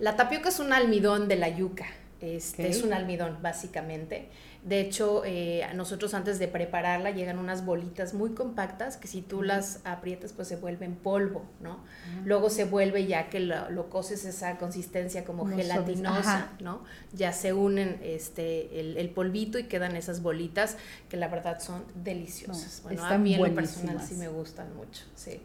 la 0.00 0.16
tapioca 0.16 0.48
es 0.48 0.58
un 0.58 0.72
almidón 0.72 1.28
de 1.28 1.36
la 1.36 1.48
yuca. 1.50 1.86
Este, 2.22 2.68
Es 2.68 2.84
un 2.84 2.92
almidón, 2.92 3.38
básicamente. 3.42 4.28
De 4.62 4.80
hecho, 4.80 5.24
eh, 5.24 5.66
nosotros 5.74 6.14
antes 6.14 6.38
de 6.38 6.46
prepararla 6.46 7.10
llegan 7.10 7.40
unas 7.40 7.64
bolitas 7.64 8.14
muy 8.14 8.30
compactas 8.30 8.96
que 8.96 9.08
si 9.08 9.20
tú 9.20 9.42
las 9.42 9.80
aprietas 9.84 10.32
pues 10.32 10.46
se 10.46 10.54
vuelven 10.54 10.94
polvo, 10.94 11.44
¿no? 11.60 11.80
Luego 12.24 12.48
se 12.48 12.64
vuelve 12.64 13.06
ya 13.06 13.28
que 13.28 13.40
lo, 13.40 13.90
coces 13.90 14.24
esa 14.24 14.58
consistencia 14.58 15.24
como 15.24 15.48
gelatinosa, 15.48 16.52
¿no? 16.60 16.84
Ya 17.12 17.32
se 17.32 17.52
unen 17.52 17.98
este, 18.04 19.00
el, 19.00 19.10
polvito 19.10 19.58
y 19.58 19.64
quedan 19.64 19.96
esas 19.96 20.22
bolitas 20.22 20.76
que 21.08 21.16
la 21.16 21.26
verdad 21.26 21.60
son 21.60 21.82
deliciosas. 21.96 22.82
bueno, 22.84 23.04
a 23.04 23.18
mí 23.18 23.34
en 23.34 23.42
lo 23.42 23.54
personal 23.56 24.00
sí 24.00 24.14
me 24.14 24.28
gustan 24.28 24.76
mucho, 24.76 25.02
sí. 25.16 25.40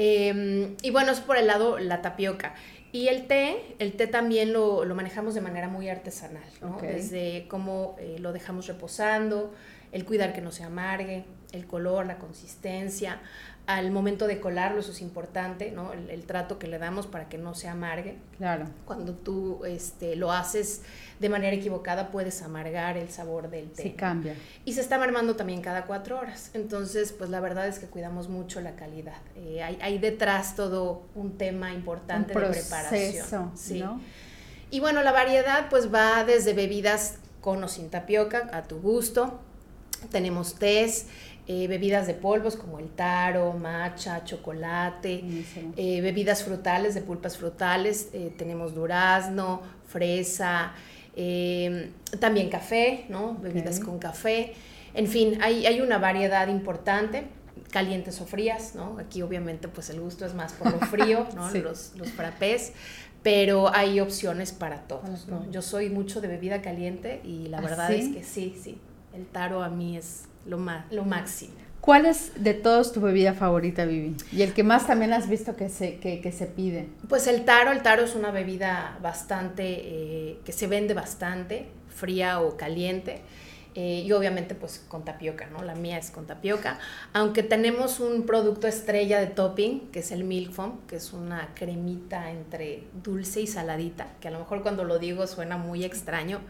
Em, 0.00 0.76
y 0.80 0.90
bueno, 0.90 1.10
es 1.10 1.18
por 1.18 1.36
el 1.36 1.48
lado 1.48 1.80
la 1.80 2.02
tapioca. 2.02 2.54
Y 2.90 3.08
el 3.08 3.26
té, 3.26 3.74
el 3.78 3.92
té 3.92 4.06
también 4.06 4.52
lo, 4.52 4.84
manejamos 4.94 5.34
de 5.34 5.40
manera 5.40 5.68
muy 5.68 5.88
artesanal, 5.88 6.48
¿no? 6.62 6.78
Desde 6.80 7.46
cómo 7.48 7.96
eh, 7.98 8.16
lo 8.18 8.32
dejamos 8.32 8.66
reposando, 8.66 9.52
el 9.92 10.04
cuidar 10.04 10.32
que 10.32 10.40
no 10.40 10.52
se 10.52 10.64
amargue, 10.64 11.24
el 11.52 11.66
color, 11.66 12.06
la 12.06 12.18
consistencia, 12.18 13.20
al 13.68 13.90
momento 13.90 14.26
de 14.26 14.40
colarlo, 14.40 14.80
eso 14.80 14.92
es 14.92 15.02
importante, 15.02 15.70
¿no? 15.70 15.92
El, 15.92 16.22
trato 16.24 16.58
que 16.58 16.66
le 16.66 16.78
damos 16.78 17.06
para 17.06 17.28
que 17.28 17.36
no 17.36 17.54
se 17.54 17.68
amargue. 17.68 18.16
Claro. 18.38 18.66
Cuando 18.86 19.12
tú 19.12 19.62
este, 19.66 20.16
lo 20.16 20.32
haces 20.32 20.80
de 21.20 21.28
manera 21.28 21.54
equivocada, 21.54 22.10
puedes 22.10 22.40
amargar 22.40 22.96
el 22.96 23.10
sabor 23.10 23.50
del 23.50 23.70
té. 23.70 23.82
Sí, 23.82 23.90
cambia. 23.90 24.34
Y 24.64 24.72
se 24.72 24.80
está 24.80 24.94
armando 24.96 25.36
también 25.36 25.60
cada 25.60 25.84
cuatro 25.84 26.18
horas. 26.18 26.50
Entonces, 26.54 27.12
pues 27.12 27.28
la 27.28 27.40
verdad 27.40 27.68
es 27.68 27.78
que 27.78 27.84
cuidamos 27.84 28.30
mucho 28.30 28.62
la 28.62 28.74
calidad. 28.74 29.18
Eh, 29.36 29.62
hay, 29.62 29.78
hay, 29.82 29.98
detrás 29.98 30.56
todo 30.56 31.02
un 31.14 31.36
tema 31.36 31.70
importante 31.74 32.32
de 32.32 32.40
preparación. 32.40 33.52
Sí. 33.54 33.80
¿no? 33.80 34.00
Y 34.70 34.80
bueno, 34.80 35.02
la 35.02 35.12
variedad 35.12 35.68
pues 35.68 35.92
va 35.92 36.24
desde 36.24 36.54
bebidas 36.54 37.18
con 37.42 37.62
o 37.62 37.68
sin 37.68 37.90
tapioca, 37.90 38.48
a 38.50 38.62
tu 38.62 38.80
gusto. 38.80 39.38
Tenemos 40.10 40.54
tés, 40.54 41.06
eh, 41.50 41.66
bebidas 41.66 42.06
de 42.06 42.12
polvos 42.12 42.56
como 42.56 42.78
el 42.78 42.90
taro, 42.90 43.54
matcha, 43.54 44.22
chocolate, 44.22 45.24
eh, 45.76 46.00
bebidas 46.02 46.44
frutales 46.44 46.94
de 46.94 47.00
pulpas 47.00 47.38
frutales, 47.38 48.10
eh, 48.12 48.34
tenemos 48.36 48.74
durazno, 48.74 49.62
fresa, 49.86 50.74
también 52.20 52.50
café, 52.50 53.06
¿no? 53.08 53.38
Bebidas 53.40 53.80
con 53.80 53.98
café. 53.98 54.52
En 54.92 55.06
fin, 55.06 55.38
hay, 55.40 55.64
hay 55.64 55.80
una 55.80 55.96
variedad 55.96 56.48
importante 56.48 57.24
calientes 57.70 58.20
o 58.20 58.26
frías, 58.26 58.74
¿no? 58.74 58.98
Aquí 58.98 59.22
obviamente 59.22 59.68
pues 59.68 59.88
el 59.88 60.00
gusto 60.00 60.26
es 60.26 60.34
más 60.34 60.52
por 60.52 60.70
lo 60.70 60.78
frío, 60.86 61.26
¿no? 61.34 61.50
Los, 61.50 61.92
los 61.96 62.10
frappés, 62.10 62.74
pero 63.22 63.74
hay 63.74 64.00
opciones 64.00 64.52
para 64.52 64.82
todos, 64.82 65.28
¿no? 65.28 65.50
Yo 65.50 65.62
soy 65.62 65.88
mucho 65.88 66.20
de 66.20 66.28
bebida 66.28 66.60
caliente 66.60 67.22
y 67.24 67.48
la 67.48 67.58
¿Ah, 67.58 67.62
verdad 67.62 67.92
es 67.92 68.08
que 68.14 68.22
sí, 68.22 68.54
sí, 68.62 68.78
el 69.14 69.26
taro 69.26 69.62
a 69.62 69.70
mí 69.70 69.96
es 69.96 70.24
lo, 70.48 70.58
lo 70.90 71.04
máximo. 71.04 71.54
¿Cuál 71.80 72.06
es 72.06 72.32
de 72.42 72.54
todos 72.54 72.92
tu 72.92 73.00
bebida 73.00 73.32
favorita, 73.32 73.84
Vivi? 73.84 74.14
Y 74.32 74.42
el 74.42 74.52
que 74.52 74.62
más 74.62 74.86
también 74.86 75.12
has 75.12 75.28
visto 75.28 75.56
que 75.56 75.68
se, 75.68 75.96
que, 75.96 76.32
se 76.32 76.46
pide. 76.46 76.88
Pues 77.08 77.26
el 77.26 77.44
taro, 77.44 77.72
el 77.72 77.82
taro 77.82 78.02
es 78.02 78.14
una 78.14 78.30
bebida 78.30 78.98
bastante, 79.00 79.64
eh, 79.64 80.38
que 80.44 80.52
se 80.52 80.66
vende 80.66 80.92
bastante, 80.92 81.68
fría 81.88 82.40
o 82.40 82.56
caliente. 82.56 83.22
Eh, 83.74 84.02
y 84.04 84.12
obviamente 84.12 84.54
pues 84.54 84.84
con 84.88 85.04
tapioca, 85.04 85.46
¿no? 85.46 85.62
La 85.62 85.74
mía 85.74 85.98
es 85.98 86.10
con 86.10 86.26
tapioca, 86.26 86.78
aunque 87.12 87.42
tenemos 87.44 88.00
un 88.00 88.24
producto 88.24 88.66
estrella 88.66 89.20
de 89.20 89.28
topping, 89.28 89.90
que 89.92 90.00
es 90.00 90.10
el 90.10 90.24
Milk 90.24 90.52
Foam, 90.52 90.80
que 90.88 90.96
es 90.96 91.12
una 91.12 91.50
cremita 91.54 92.30
entre 92.32 92.84
dulce 93.04 93.40
y 93.40 93.46
saladita, 93.46 94.08
que 94.20 94.28
a 94.28 94.30
lo 94.30 94.40
mejor 94.40 94.62
cuando 94.62 94.84
lo 94.84 94.98
digo 94.98 95.26
suena 95.26 95.58
muy 95.58 95.84
extraño, 95.84 96.40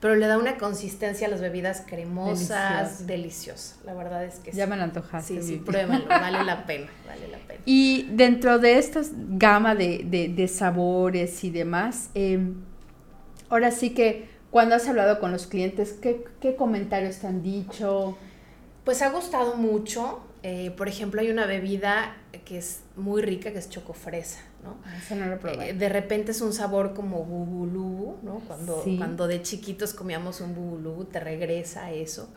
pero 0.00 0.16
le 0.16 0.26
da 0.26 0.38
una 0.38 0.56
consistencia 0.56 1.26
a 1.26 1.30
las 1.30 1.40
bebidas 1.40 1.84
cremosas, 1.86 3.06
deliciosas. 3.06 3.78
La 3.84 3.92
verdad 3.94 4.24
es 4.24 4.36
que 4.36 4.50
ya 4.50 4.66
me 4.66 4.76
la 4.76 4.84
antojaste. 4.84 5.42
Sí, 5.42 5.46
sí, 5.46 5.56
pruébalo, 5.56 6.04
vale 6.08 6.42
la 6.42 6.64
pena, 6.64 6.88
vale 7.06 7.28
la 7.28 7.38
pena. 7.38 7.60
Y 7.66 8.08
dentro 8.10 8.58
de 8.58 8.78
esta 8.78 9.02
gama 9.12 9.74
de, 9.74 10.50
sabores 10.52 11.44
y 11.44 11.50
demás, 11.50 12.10
em, 12.14 12.54
ahora 13.50 13.70
sí 13.70 13.90
que 13.90 14.28
cuando 14.50 14.74
has 14.74 14.88
hablado 14.88 15.20
con 15.20 15.32
los 15.32 15.46
clientes, 15.46 15.92
¿qué, 15.92 16.24
qué 16.40 16.56
comentarios 16.56 17.18
te 17.18 17.26
han 17.26 17.42
dicho? 17.42 18.16
Pues 18.84 19.02
ha 19.02 19.10
gustado 19.10 19.56
mucho. 19.56 20.20
Eh, 20.42 20.72
por 20.76 20.88
ejemplo, 20.88 21.20
hay 21.20 21.30
una 21.30 21.44
bebida 21.44 22.16
que 22.46 22.56
es 22.56 22.80
muy 22.96 23.20
rica, 23.20 23.52
que 23.52 23.58
es 23.58 23.68
chocofresa, 23.68 24.40
¿no? 24.62 24.76
Ah, 24.84 25.14
no 25.14 25.26
lo 25.26 25.62
eh, 25.62 25.72
de 25.74 25.88
repente 25.88 26.32
es 26.32 26.40
un 26.40 26.52
sabor 26.52 26.94
como 26.94 27.24
bubulubu, 27.24 28.18
¿no? 28.22 28.40
Cuando, 28.46 28.84
cuando 28.98 29.26
de 29.26 29.42
chiquitos 29.42 29.94
comíamos 29.94 30.40
un 30.40 30.54
bubulubu, 30.54 31.04
te 31.04 31.20
regresa 31.20 31.92
eso. 31.92 32.30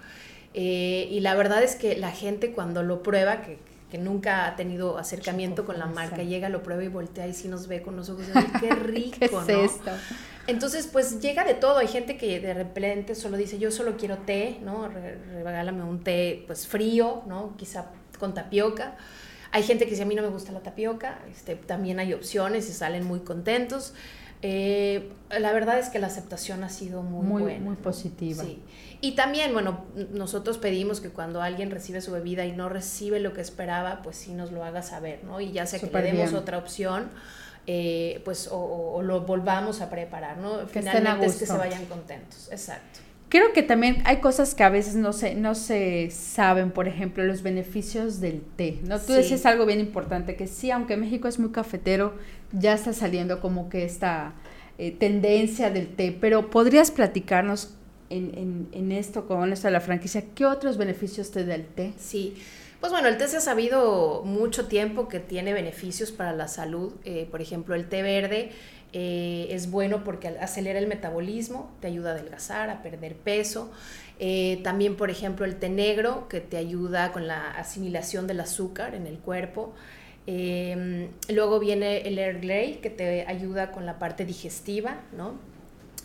Eh, 0.53 1.07
y 1.09 1.19
la 1.21 1.35
verdad 1.35 1.63
es 1.63 1.75
que 1.75 1.95
la 1.95 2.11
gente 2.11 2.51
cuando 2.51 2.83
lo 2.83 3.03
prueba, 3.03 3.41
que, 3.41 3.57
que 3.89 3.97
nunca 3.97 4.47
ha 4.47 4.55
tenido 4.55 4.97
acercamiento 4.97 5.65
con 5.65 5.79
la 5.79 5.87
marca, 5.87 6.23
llega, 6.23 6.49
lo 6.49 6.63
prueba 6.63 6.83
y 6.83 6.87
voltea 6.87 7.27
y 7.27 7.33
sí 7.33 7.47
nos 7.47 7.67
ve 7.67 7.81
con 7.81 7.95
los 7.95 8.09
ojos 8.09 8.27
de, 8.27 8.33
qué 8.59 8.69
rico, 8.75 9.17
¿Qué 9.19 9.25
es 9.65 9.71
Esto? 9.71 9.91
Entonces, 10.45 10.87
pues 10.87 11.21
llega 11.21 11.43
de 11.43 11.53
todo. 11.53 11.77
Hay 11.77 11.87
gente 11.87 12.17
que 12.17 12.39
de 12.39 12.53
repente 12.53 13.15
solo 13.15 13.37
dice, 13.37 13.59
yo 13.59 13.71
solo 13.71 13.95
quiero 13.97 14.17
té, 14.17 14.59
¿no? 14.63 14.89
regálame 14.89 15.83
un 15.83 16.03
té, 16.03 16.43
pues 16.47 16.67
frío, 16.67 17.23
¿no? 17.27 17.55
Quizá 17.57 17.91
con 18.19 18.33
tapioca. 18.33 18.97
Hay 19.53 19.63
gente 19.63 19.85
que 19.85 19.91
dice, 19.91 20.03
a 20.03 20.05
mí 20.05 20.15
no 20.15 20.21
me 20.21 20.27
gusta 20.27 20.51
la 20.51 20.59
tapioca. 20.59 21.19
Este, 21.31 21.55
también 21.55 21.99
hay 21.99 22.13
opciones 22.13 22.69
y 22.69 22.73
salen 22.73 23.05
muy 23.05 23.21
contentos. 23.21 23.93
Eh, 24.41 25.09
la 25.29 25.53
verdad 25.53 25.79
es 25.79 25.87
que 25.87 25.99
la 25.99 26.07
aceptación 26.07 26.65
ha 26.65 26.69
sido 26.69 27.01
muy, 27.01 27.25
muy 27.25 27.41
buena. 27.43 27.63
Muy 27.63 27.75
positiva. 27.77 28.43
Sí. 28.43 28.61
Y 28.99 29.13
también, 29.13 29.53
bueno, 29.53 29.85
nosotros 30.11 30.57
pedimos 30.57 30.99
que 30.99 31.09
cuando 31.09 31.41
alguien 31.41 31.71
recibe 31.71 32.01
su 32.01 32.11
bebida 32.11 32.45
y 32.45 32.51
no 32.51 32.67
recibe 32.67 33.21
lo 33.21 33.31
que 33.31 33.39
esperaba, 33.39 34.01
pues 34.01 34.17
sí 34.17 34.33
nos 34.33 34.51
lo 34.51 34.65
haga 34.65 34.81
saber, 34.81 35.23
¿no? 35.23 35.39
Y 35.39 35.53
ya 35.53 35.65
sea 35.65 35.79
que 35.79 35.87
le 35.87 36.01
demos 36.01 36.33
otra 36.33 36.57
opción 36.57 37.09
eh, 37.65 38.21
pues 38.25 38.49
o, 38.51 39.01
lo 39.01 39.21
volvamos 39.21 39.79
a 39.79 39.89
preparar, 39.89 40.37
¿no? 40.37 40.67
Finalmente 40.67 41.25
es 41.27 41.37
que 41.37 41.45
se 41.45 41.57
vayan 41.57 41.85
contentos, 41.85 42.49
exacto. 42.51 42.99
Creo 43.33 43.51
que 43.51 43.63
también 43.63 44.03
hay 44.05 44.17
cosas 44.17 44.53
que 44.53 44.63
a 44.63 44.69
veces 44.69 44.93
no 44.93 45.11
se, 45.11 45.33
no 45.33 45.55
se 45.55 46.11
saben, 46.11 46.69
por 46.69 46.87
ejemplo, 46.87 47.23
los 47.23 47.41
beneficios 47.41 48.21
del 48.21 48.43
té, 48.43 48.77
¿no? 48.83 48.99
Tú 48.99 49.13
decías 49.13 49.47
algo 49.47 49.65
bien 49.65 49.79
importante, 49.79 50.35
que 50.35 50.45
sí, 50.45 50.69
aunque 50.69 50.97
México 50.97 51.27
es 51.27 51.39
muy 51.39 51.49
cafetero, 51.49 52.13
ya 52.51 52.75
está 52.75 52.93
saliendo 52.93 53.41
como 53.41 53.69
que 53.69 53.85
esta 53.85 54.33
eh, 54.77 54.91
tendencia 54.91 55.71
del 55.71 55.87
té, 55.87 56.15
pero 56.21 56.51
¿podrías 56.51 56.91
platicarnos 56.91 57.73
en, 58.11 58.37
en, 58.37 58.67
en 58.71 58.91
esto, 58.91 59.25
con 59.25 59.51
esto 59.51 59.67
de 59.67 59.71
la 59.71 59.81
franquicia, 59.81 60.23
qué 60.35 60.45
otros 60.45 60.77
beneficios 60.77 61.31
te 61.31 61.43
da 61.43 61.55
el 61.55 61.65
té? 61.65 61.93
Sí, 61.97 62.35
pues 62.83 62.91
bueno, 62.91 63.07
el 63.07 63.17
té 63.17 63.29
se 63.29 63.37
ha 63.37 63.39
sabido 63.39 64.23
mucho 64.25 64.67
tiempo 64.67 65.07
que 65.07 65.21
tiene 65.21 65.53
beneficios 65.53 66.11
para 66.11 66.33
la 66.33 66.49
salud. 66.49 66.91
Eh, 67.05 67.29
por 67.31 67.41
ejemplo, 67.41 67.75
el 67.75 67.87
té 67.87 68.01
verde 68.01 68.51
eh, 68.93 69.47
es 69.49 69.69
bueno 69.69 70.03
porque 70.03 70.27
acelera 70.27 70.79
el 70.79 70.87
metabolismo, 70.87 71.71
te 71.81 71.87
ayuda 71.87 72.11
a 72.11 72.13
adelgazar, 72.13 72.69
a 72.69 72.81
perder 72.81 73.15
peso. 73.15 73.71
Eh, 74.19 74.61
también, 74.63 74.95
por 74.95 75.09
ejemplo, 75.09 75.45
el 75.45 75.55
té 75.55 75.69
negro 75.69 76.27
que 76.29 76.39
te 76.39 76.57
ayuda 76.57 77.11
con 77.11 77.27
la 77.27 77.51
asimilación 77.51 78.27
del 78.27 78.39
azúcar 78.39 78.95
en 78.95 79.07
el 79.07 79.17
cuerpo. 79.17 79.73
luego 81.27 81.59
viene 81.59 82.07
el 82.07 82.17
Air 82.17 82.39
Grey 82.39 82.75
que 82.75 82.89
te 82.89 83.25
ayuda 83.27 83.71
con 83.71 83.85
la 83.85 83.99
parte 83.99 84.25
digestiva, 84.25 85.01
¿no? 85.17 85.33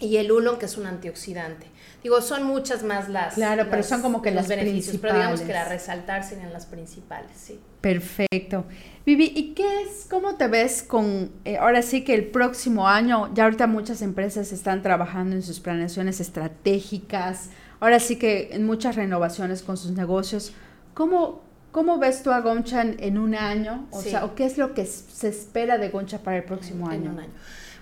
Y 0.01 0.17
el 0.17 0.33
uno 0.33 0.59
que 0.59 0.67
es 0.67 0.77
un 0.77 0.87
antioxidante. 0.87 1.67
Digo, 2.03 2.21
son 2.23 2.45
muchas 2.45 2.85
más 2.85 3.09
las. 3.09 3.35
Claro, 3.35 3.67
pero 3.71 3.83
son 3.83 4.03
como 4.03 4.23
que 4.23 4.31
las 4.31 4.47
beneficios, 4.47 4.99
pero 5.01 5.15
digamos 5.15 5.41
que 5.41 5.53
la 5.53 5.65
resaltar 5.65 6.23
serían 6.23 6.53
las 6.53 6.67
principales, 6.67 7.31
sí. 7.35 7.59
Perfecto. 7.81 8.67
Vivi, 9.05 9.33
¿y 9.35 9.55
qué 9.55 9.83
es, 9.83 10.07
cómo 10.09 10.37
te 10.37 10.49
ves 10.49 10.83
con, 10.83 11.33
eh, 11.45 11.57
ahora 11.57 11.83
sí 11.83 12.05
que 12.05 12.15
el 12.15 12.27
próximo 12.27 12.89
año, 12.89 13.33
ya 13.35 13.45
ahorita 13.45 13.67
muchas 13.67 14.03
empresas 14.03 14.53
están 14.53 14.83
trabajando 14.83 15.35
en 15.35 15.43
sus 15.43 15.61
planeaciones 15.61 16.21
estratégicas, 16.21 17.51
ahora 17.81 18.01
sí 18.01 18.17
que 18.17 18.51
en 18.53 18.67
muchas 18.67 18.97
renovaciones 18.97 19.63
con 19.63 19.77
sus 19.77 19.93
negocios. 19.93 20.53
¿Cómo, 20.95 21.43
cómo 21.73 21.99
ves 21.99 22.23
tú 22.23 22.31
a 22.33 22.41
Goncha 22.41 22.83
en, 22.83 23.19
un 23.19 23.35
año? 23.35 23.87
O 23.91 24.03
sea, 24.03 24.25
¿o 24.25 24.35
qué 24.35 24.45
es 24.45 24.59
lo 24.59 24.75
que 24.75 24.85
se 24.87 25.29
espera 25.29 25.79
de 25.79 25.89
Goncha 25.89 26.19
para 26.19 26.37
el 26.37 26.45
próximo 26.45 26.89
año? 26.89 27.11
un 27.11 27.21
año. 27.21 27.33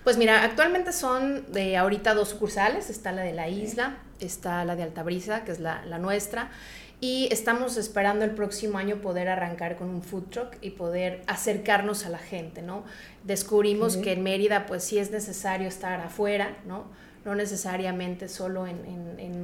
Pues 0.06 0.18
mira, 0.18 0.44
actualmente 0.44 0.92
son 0.92 1.50
de 1.50 1.76
ahorita 1.76 2.14
dos 2.14 2.28
sucursales, 2.28 2.90
está 2.90 3.10
la 3.10 3.22
de 3.22 3.32
la 3.32 3.48
isla, 3.48 3.96
está 4.20 4.64
la 4.64 4.76
de 4.76 4.84
Altabrisa, 4.84 5.42
que 5.42 5.50
es 5.50 5.58
la, 5.58 5.82
nuestra, 5.98 6.52
y 7.00 7.26
estamos 7.32 7.76
esperando 7.76 8.24
el 8.24 8.30
próximo 8.30 8.78
año 8.78 8.98
poder 8.98 9.28
arrancar 9.28 9.76
con 9.76 9.90
un 9.90 10.04
food 10.04 10.26
truck 10.30 10.58
y 10.60 10.70
poder 10.70 11.24
acercarnos 11.26 12.06
a 12.06 12.10
la 12.10 12.18
gente, 12.18 12.62
¿no? 12.62 12.84
Descubrimos 13.24 13.96
que 13.96 14.12
en 14.12 14.22
Mérida 14.22 14.66
pues 14.66 14.84
sí 14.84 15.00
es 15.00 15.10
necesario 15.10 15.66
estar 15.66 16.00
afuera, 16.00 16.56
¿no? 16.68 16.84
No 17.26 17.34
necesariamente 17.34 18.28
solo 18.28 18.66
en, 18.66 18.78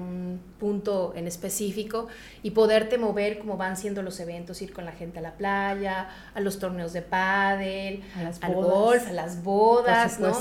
un 0.00 0.40
punto 0.58 1.12
en 1.14 1.26
específico 1.26 2.08
y 2.42 2.52
poderte 2.52 2.96
mover 2.96 3.38
como 3.38 3.58
van 3.58 3.76
siendo 3.76 4.02
los 4.02 4.18
eventos, 4.20 4.62
ir 4.62 4.72
con 4.72 4.86
la 4.86 4.92
gente 4.92 5.18
a 5.18 5.22
la 5.22 5.32
playa, 5.32 6.08
a 6.32 6.40
los 6.40 6.58
torneos 6.58 6.94
de 6.94 7.02
pádel, 7.02 8.02
al 8.40 8.54
golf, 8.54 9.06
a 9.08 9.12
las 9.12 9.42
bodas, 9.42 10.18
¿no? 10.20 10.32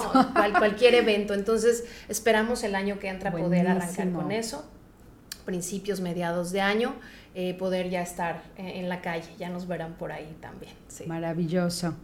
cualquier 0.57 0.95
evento. 0.95 1.33
Entonces 1.33 1.83
esperamos 2.07 2.63
el 2.63 2.75
año 2.75 3.00
que 3.00 3.10
entra 3.10 3.31
poder 3.31 3.67
arrancar 3.67 4.12
con 4.12 4.31
eso 4.31 4.63
principios, 5.45 6.01
mediados 6.01 6.51
de 6.51 6.62
año, 6.62 6.93
eh, 7.36 7.53
poder 7.55 7.89
ya 7.89 8.01
estar 8.01 8.43
en, 8.57 8.89
la 8.89 9.01
calle, 9.01 9.29
ya 9.39 9.50
nos 9.50 9.67
verán 9.67 9.93
por 9.93 10.12
ahí 10.12 10.36
también. 10.39 10.74
Maravilloso. 11.07 11.95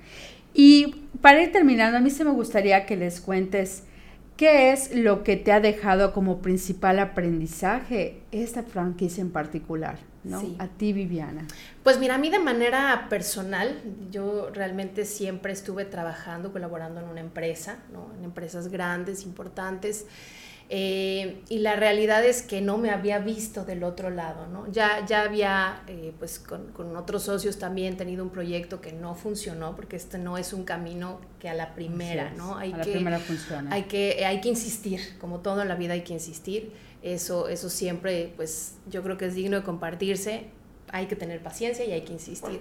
Y 0.54 0.96
para 1.22 1.42
ir 1.42 1.52
terminando, 1.52 1.98
a 1.98 2.02
mí 2.02 2.10
se 2.10 2.24
me 2.24 2.32
gustaría 2.32 2.86
que 2.86 2.96
les 2.96 3.22
cuentes 3.22 3.84
qué 4.38 4.72
es 4.72 4.96
lo 4.96 5.24
que 5.24 5.36
te 5.36 5.52
ha 5.52 5.60
dejado 5.60 6.14
como 6.14 6.42
principal 6.42 7.00
aprendizaje 7.00 8.22
esta 8.32 8.64
franquicia 8.64 9.22
en 9.22 9.32
particular. 9.32 9.98
¿no? 10.24 10.42
A 10.60 10.68
ti, 10.68 10.94
Viviana. 10.94 11.48
Pues 11.84 12.00
mira, 12.00 12.16
a 12.16 12.18
mí 12.18 12.30
de 12.30 12.40
manera 12.40 13.08
personal, 13.10 13.82
yo 14.12 14.50
realmente 14.54 15.06
siempre 15.06 15.54
estuve 15.54 15.86
trabajando, 15.86 16.52
colaborando 16.52 17.00
en 17.00 17.08
una 17.08 17.22
empresa, 17.22 17.80
¿no? 17.94 18.14
en 18.18 18.26
empresas 18.26 18.68
grandes, 18.68 19.24
importantes. 19.24 20.06
Eh, 20.70 21.44
y 21.48 21.60
la 21.60 21.78
realidad 21.78 22.26
es 22.26 22.42
que 22.42 22.60
no 22.60 22.78
me 22.78 22.90
había 22.90 23.20
visto 23.20 23.64
del 23.64 23.86
otro 23.86 24.10
lado, 24.10 24.48
¿no? 24.48 24.70
Ya, 24.70 25.06
ya 25.06 25.22
había, 25.22 25.82
eh, 25.88 26.14
pues 26.20 26.40
con, 26.40 26.74
con, 26.74 26.94
otros 26.98 27.24
socios 27.24 27.58
también 27.58 27.96
tenido 27.96 28.22
un 28.22 28.32
proyecto 28.32 28.82
que 28.82 28.92
no 28.92 29.16
funcionó, 29.16 29.78
porque 29.78 29.96
este 29.96 30.18
no 30.18 30.38
es 30.38 30.52
un 30.52 30.66
camino 30.66 31.22
que 31.40 31.48
a 31.48 31.54
la 31.54 31.74
primera, 31.74 32.32
¿no? 32.32 32.58
Hay 32.58 32.74
a 32.74 32.78
la 32.78 32.84
primera 32.84 33.20
funciona. 33.20 33.74
Hay 33.74 33.84
que, 33.84 34.26
hay 34.26 34.42
que 34.42 34.50
insistir, 34.50 35.18
como 35.20 35.40
todo 35.40 35.62
en 35.62 35.70
la 35.70 35.76
vida 35.76 35.94
hay 35.94 36.02
que 36.02 36.14
insistir. 36.14 36.74
Eso, 37.02 37.48
eso 37.48 37.70
siempre, 37.70 38.34
pues 38.36 38.76
yo 38.90 39.02
creo 39.04 39.18
que 39.18 39.28
es 39.28 39.36
digno 39.36 39.56
de 39.56 39.64
compartirse. 39.64 40.48
Hay 40.92 41.06
que 41.06 41.16
tener 41.16 41.42
paciencia 41.42 41.86
y 41.86 41.94
hay 41.94 42.02
que 42.02 42.12
insistir. 42.12 42.60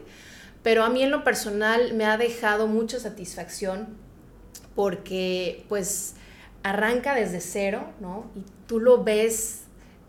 Pero 0.62 0.84
a 0.84 0.90
mí 0.90 1.02
en 1.02 1.10
lo 1.10 1.24
personal 1.24 1.94
me 1.94 2.04
ha 2.04 2.16
dejado 2.16 2.68
mucha 2.68 3.00
satisfacción 3.00 3.96
porque, 4.76 5.64
pues, 5.68 6.14
arranca 6.70 7.14
desde 7.14 7.40
cero, 7.40 7.86
¿no? 8.00 8.26
Y 8.34 8.42
tú 8.66 8.80
lo 8.80 9.04
ves 9.04 9.64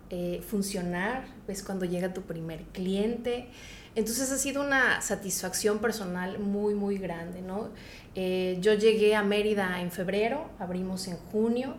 eh, 0.09 0.41
funcionar, 0.47 1.25
ves 1.47 1.63
cuando 1.63 1.85
llega 1.85 2.13
tu 2.13 2.23
primer 2.23 2.63
cliente. 2.73 3.49
Entonces 3.93 4.31
ha 4.31 4.37
sido 4.37 4.63
una 4.63 5.01
satisfacción 5.01 5.79
personal 5.79 6.39
muy, 6.39 6.73
muy 6.73 6.97
grande, 6.97 7.41
¿no? 7.41 7.69
Eh, 8.15 8.57
yo 8.59 8.73
llegué 8.73 9.15
a 9.15 9.21
Mérida 9.21 9.81
en 9.81 9.91
febrero, 9.91 10.49
abrimos 10.59 11.07
en 11.07 11.17
junio. 11.31 11.75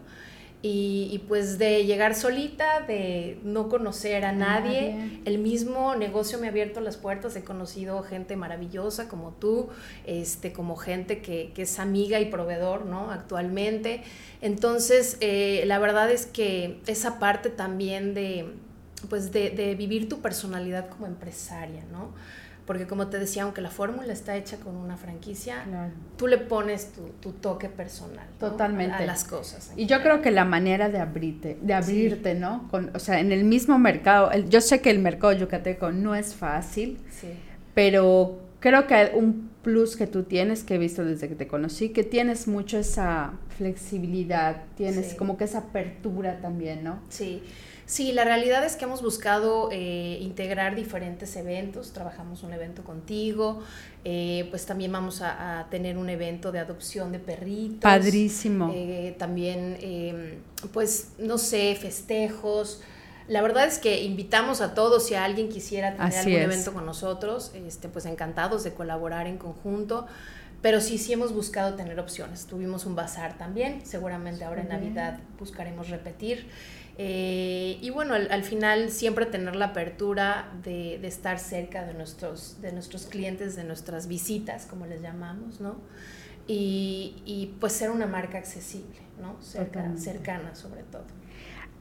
Y, 0.61 1.23
pues 1.29 1.57
de 1.59 1.85
llegar 1.85 2.17
solita, 2.17 2.81
de 2.81 3.38
no 3.45 3.69
conocer 3.69 4.25
a 4.25 4.33
nadie, 4.33 5.21
el 5.25 5.38
mismo 5.38 5.95
negocio 5.95 6.41
me 6.41 6.49
ha 6.49 6.50
abierto 6.50 6.81
las 6.81 6.97
puertas, 6.97 7.37
he 7.37 7.45
conocido 7.45 8.03
gente 8.03 8.35
maravillosa 8.35 9.09
como 9.09 9.31
tú, 9.31 9.69
este, 10.05 10.53
como 10.53 10.75
gente 10.75 11.23
que, 11.23 11.53
que 11.55 11.62
es 11.62 11.79
amiga 11.79 12.19
y 12.19 12.25
proveedor, 12.25 12.87
¿no? 12.87 13.12
Actualmente. 13.12 14.03
Entonces, 14.41 15.17
eh, 15.21 15.62
la 15.67 15.79
verdad 15.79 16.11
es 16.11 16.27
que 16.27 16.81
esa 16.88 17.21
parte 17.21 17.50
también 17.50 18.12
de, 18.15 18.47
pues 19.09 19.31
de, 19.31 19.50
de 19.50 19.77
vivir 19.77 20.09
tu 20.09 20.21
personalidad 20.21 20.88
como 20.88 21.07
empresaria, 21.07 21.85
¿no? 21.93 22.11
Porque 22.68 22.87
como 22.87 23.06
te 23.06 23.18
decía, 23.18 23.44
aunque 23.44 23.62
la 23.62 23.70
fórmula 23.70 24.12
está 24.12 24.37
hecha 24.37 24.58
con 24.58 24.76
una 24.76 24.98
franquicia, 24.98 25.64
tú 26.18 26.26
le 26.26 26.37
pones 26.37 26.92
tu, 27.22 27.32
toque 27.32 27.70
personal 27.70 28.26
Totalmente. 28.38 29.04
a, 29.04 29.06
las 29.06 29.25
cosas. 29.25 29.72
Y 29.75 29.87
yo 29.87 30.02
creo 30.02 30.20
que 30.20 30.30
la 30.30 30.44
manera 30.44 30.90
de 30.90 30.98
abrirte, 30.98 31.56
de 31.62 31.72
abrirte, 31.72 32.34
¿no? 32.34 32.68
Con, 32.70 32.90
o 32.94 32.98
sea, 32.98 33.20
en 33.20 33.32
el 33.32 33.44
mismo 33.44 33.78
mercado, 33.78 34.30
yo 34.50 34.60
sé 34.60 34.82
que 34.82 34.90
el 34.90 34.98
mercado 34.98 35.32
yucateco 35.32 35.92
no 35.92 36.14
es 36.14 36.34
fácil, 36.34 36.98
pero 37.72 38.38
creo 38.60 38.87
que 38.87 39.12
un 39.14 39.48
plus 39.62 39.96
que 39.96 40.06
tú 40.06 40.25
tienes, 40.25 40.62
que 40.62 40.75
he 40.75 40.78
visto 40.78 41.06
desde 41.06 41.26
que 41.26 41.37
te 41.37 41.48
conocí, 41.48 41.88
que 41.88 42.04
tienes 42.04 42.48
mucho 42.48 42.78
esa 42.78 43.32
flexibilidad, 43.56 44.64
tienes 44.76 45.14
como 45.14 45.38
que 45.38 45.44
esa 45.44 45.60
apertura 45.60 46.42
también, 46.42 46.84
¿no? 46.84 47.00
Sí. 47.08 47.42
Sí, 47.88 48.12
la 48.12 48.25
realidad 48.25 48.66
es 48.66 48.76
que 48.76 48.85
hemos 48.85 49.00
buscado 49.00 49.71
eh, 49.73 50.18
integrar 50.21 50.76
diferentes 50.76 51.35
eventos. 51.37 51.95
Trabajamos 51.95 52.42
un 52.42 52.52
evento 52.52 52.85
contigo, 52.85 53.62
eh, 54.04 54.47
pues 54.50 54.66
también 54.66 54.92
vamos 54.92 55.23
a, 55.23 55.66
tener 55.71 55.97
un 55.97 56.11
evento 56.11 56.52
de 56.52 56.59
adopción 56.59 57.12
de 57.12 57.18
perritos. 57.18 57.80
Padrísimo. 57.80 58.71
Eh, 58.75 59.16
también, 59.18 59.78
em, 59.80 60.35
pues, 60.75 61.12
no 61.16 61.38
sé, 61.38 61.75
festejos. 61.80 62.83
La 63.26 63.40
verdad 63.40 63.66
es 63.66 63.78
que 63.78 64.04
invitamos 64.04 64.61
a 64.61 64.74
todos, 64.74 65.07
si 65.07 65.14
alguien 65.14 65.48
quisiera 65.48 65.96
tener 65.96 66.14
algún 66.14 66.33
evento 66.35 66.74
con 66.74 66.85
nosotros, 66.85 67.53
este, 67.55 67.88
pues 67.88 68.05
encantados 68.05 68.64
de 68.64 68.74
colaborar 68.74 69.27
en 69.27 69.38
conjunto. 69.38 70.07
Pero 70.61 70.81
sí, 70.81 70.99
sí 70.99 71.12
hemos 71.12 71.33
buscado 71.33 71.75
tener 71.75 72.01
opciones. 72.01 72.47
Tuvimos 72.47 72.85
un 72.85 72.97
bazar 72.97 73.38
también, 73.38 73.85
seguramente 73.85 74.44
ahora 74.44 74.62
en 74.62 74.68
Navidad 74.68 75.21
buscaremos 75.38 75.88
repetir. 75.88 76.49
Eh, 77.01 77.79
y 77.81 77.90
bueno, 77.90 78.14
al, 78.14 78.42
final 78.42 78.90
siempre 78.90 79.25
tener 79.25 79.55
la 79.55 79.66
apertura 79.66 80.51
de, 80.64 80.99
de, 81.01 81.07
estar 81.07 81.38
cerca 81.38 81.85
de 81.85 81.94
nuestros, 81.94 82.61
de 82.61 82.73
nuestros 82.73 83.07
clientes, 83.07 83.55
de 83.55 83.62
nuestras 83.62 84.09
visitas, 84.09 84.66
como 84.66 84.85
les 84.85 85.01
llamamos, 85.01 85.61
¿no? 85.61 85.77
Y, 86.49 87.23
y 87.25 87.55
pues 87.61 87.75
ser 87.75 87.90
una 87.90 88.09
marca 88.09 88.38
accesible, 88.38 88.99
¿no? 89.21 89.40
Cerca, 89.40 89.97
cercana 89.97 90.57
sobre 90.57 90.83
todo. 90.83 91.05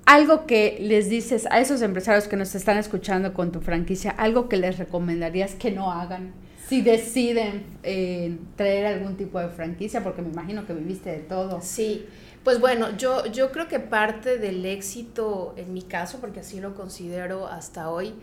Algo 0.06 0.46
que 0.46 0.78
les 0.80 1.10
dices 1.10 1.48
a 1.50 1.60
esos 1.60 1.82
empresarios 1.82 2.28
que 2.28 2.38
nos 2.38 2.54
están 2.54 2.78
escuchando 2.78 3.34
con 3.34 3.52
tu 3.52 3.60
franquicia, 3.60 4.12
algo 4.12 4.48
que 4.48 4.58
les 4.58 4.78
recomendarías 4.78 5.56
que 5.56 5.72
no 5.72 5.92
hagan 5.92 6.34
si 6.68 6.82
deciden 6.82 7.66
eh, 7.84 8.38
traer 8.56 8.86
algún 8.86 9.16
tipo 9.16 9.40
de 9.40 9.50
franquicia, 9.50 10.04
porque 10.04 10.22
me 10.22 10.30
imagino 10.30 10.66
que 10.66 10.74
viviste 10.74 11.12
de 11.12 11.20
todo. 11.20 11.62
Sí. 11.62 12.06
Pues 12.44 12.60
bueno, 12.60 12.96
yo, 12.98 13.26
yo 13.26 13.52
creo 13.52 13.68
que 13.68 13.80
parte 13.80 14.38
del 14.38 14.66
éxito, 14.66 15.54
en 15.58 15.74
mi 15.74 15.82
caso, 15.82 16.20
porque 16.20 16.42
así 16.42 16.60
lo 16.60 16.76
considero 16.76 17.48
hasta 17.48 17.90
hoy, 17.90 18.14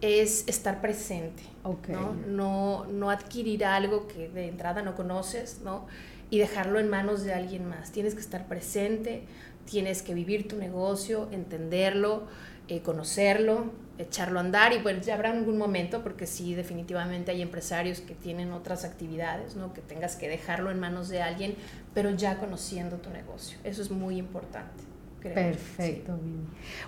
es 0.00 0.46
estar 0.46 0.80
presente, 0.80 1.42
¿no? 1.88 2.14
¿no? 2.26 2.86
No 2.86 3.10
adquirir 3.10 3.64
algo 3.64 4.06
que 4.06 4.28
de 4.28 4.48
entrada 4.48 4.82
no 4.82 4.94
conoces, 4.94 5.60
¿no? 5.64 5.86
Y 6.30 6.38
dejarlo 6.38 6.78
en 6.78 6.88
manos 6.88 7.24
de 7.24 7.32
alguien 7.32 7.68
más. 7.68 7.90
Tienes 7.90 8.14
que 8.14 8.20
estar 8.20 8.46
presente, 8.46 9.24
tienes 9.64 10.02
que 10.02 10.14
vivir 10.14 10.46
tu 10.46 10.56
negocio, 10.56 11.28
entenderlo, 11.32 12.24
eh, 12.68 12.80
conocerlo, 12.80 13.72
echarlo 13.98 14.38
a 14.38 14.42
andar 14.42 14.72
y 14.72 14.78
pues 14.78 15.04
ya 15.04 15.14
habrá 15.14 15.32
algún 15.32 15.58
momento, 15.58 16.02
porque 16.02 16.26
sí, 16.26 16.54
definitivamente 16.54 17.32
hay 17.32 17.42
empresarios 17.42 18.00
que 18.00 18.14
tienen 18.14 18.52
otras 18.52 18.84
actividades, 18.84 19.56
¿no? 19.56 19.74
Que 19.74 19.80
tengas 19.80 20.16
que 20.16 20.28
dejarlo 20.28 20.70
en 20.70 20.80
manos 20.80 21.08
de 21.08 21.20
alguien, 21.20 21.54
pero 21.94 22.10
ya 22.10 22.38
conociendo 22.38 22.96
tu 22.96 23.10
negocio. 23.10 23.58
Eso 23.64 23.82
es 23.82 23.90
muy 23.90 24.16
importante. 24.16 24.88
Perfecto, 25.20 26.18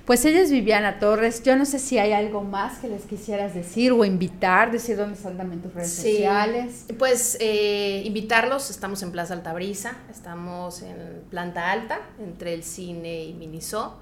Pues 0.05 0.25
ella 0.25 0.41
es 0.41 0.51
Viviana 0.51 0.99
Torres. 0.99 1.43
Yo 1.43 1.57
no 1.57 1.65
sé 1.65 1.79
si 1.79 1.99
hay 1.99 2.13
algo 2.13 2.43
más 2.43 2.79
que 2.79 2.89
les 2.89 3.03
quisieras 3.03 3.55
decir 3.55 3.93
o 3.93 4.05
invitar, 4.05 4.71
decir 4.71 4.97
dónde 4.97 5.17
están 5.17 5.37
también 5.37 5.61
tus 5.61 5.75
redes 5.75 5.93
sociales. 5.93 6.87
Pues 6.99 7.37
eh, 7.41 8.03
invitarlos, 8.05 8.71
estamos 8.71 9.03
en 9.03 9.11
Plaza 9.11 9.35
Altabrisa, 9.35 9.97
estamos 10.11 10.83
en 10.83 11.23
planta 11.29 11.73
alta, 11.73 12.01
entre 12.21 12.55
el 12.55 12.63
cine 12.63 13.25
y 13.25 13.35
Miniso. 13.35 13.99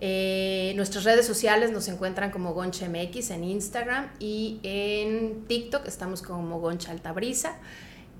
Eh, 0.00 0.72
nuestras 0.76 1.04
redes 1.04 1.26
sociales 1.26 1.72
nos 1.72 1.88
encuentran 1.88 2.30
como 2.30 2.54
Goncha 2.54 2.88
MX 2.88 3.30
en 3.30 3.44
Instagram 3.44 4.10
y 4.18 4.60
en 4.62 5.44
TikTok 5.46 5.86
estamos 5.86 6.22
como 6.22 6.60
Goncha 6.60 6.92
Altabrisa. 6.92 7.56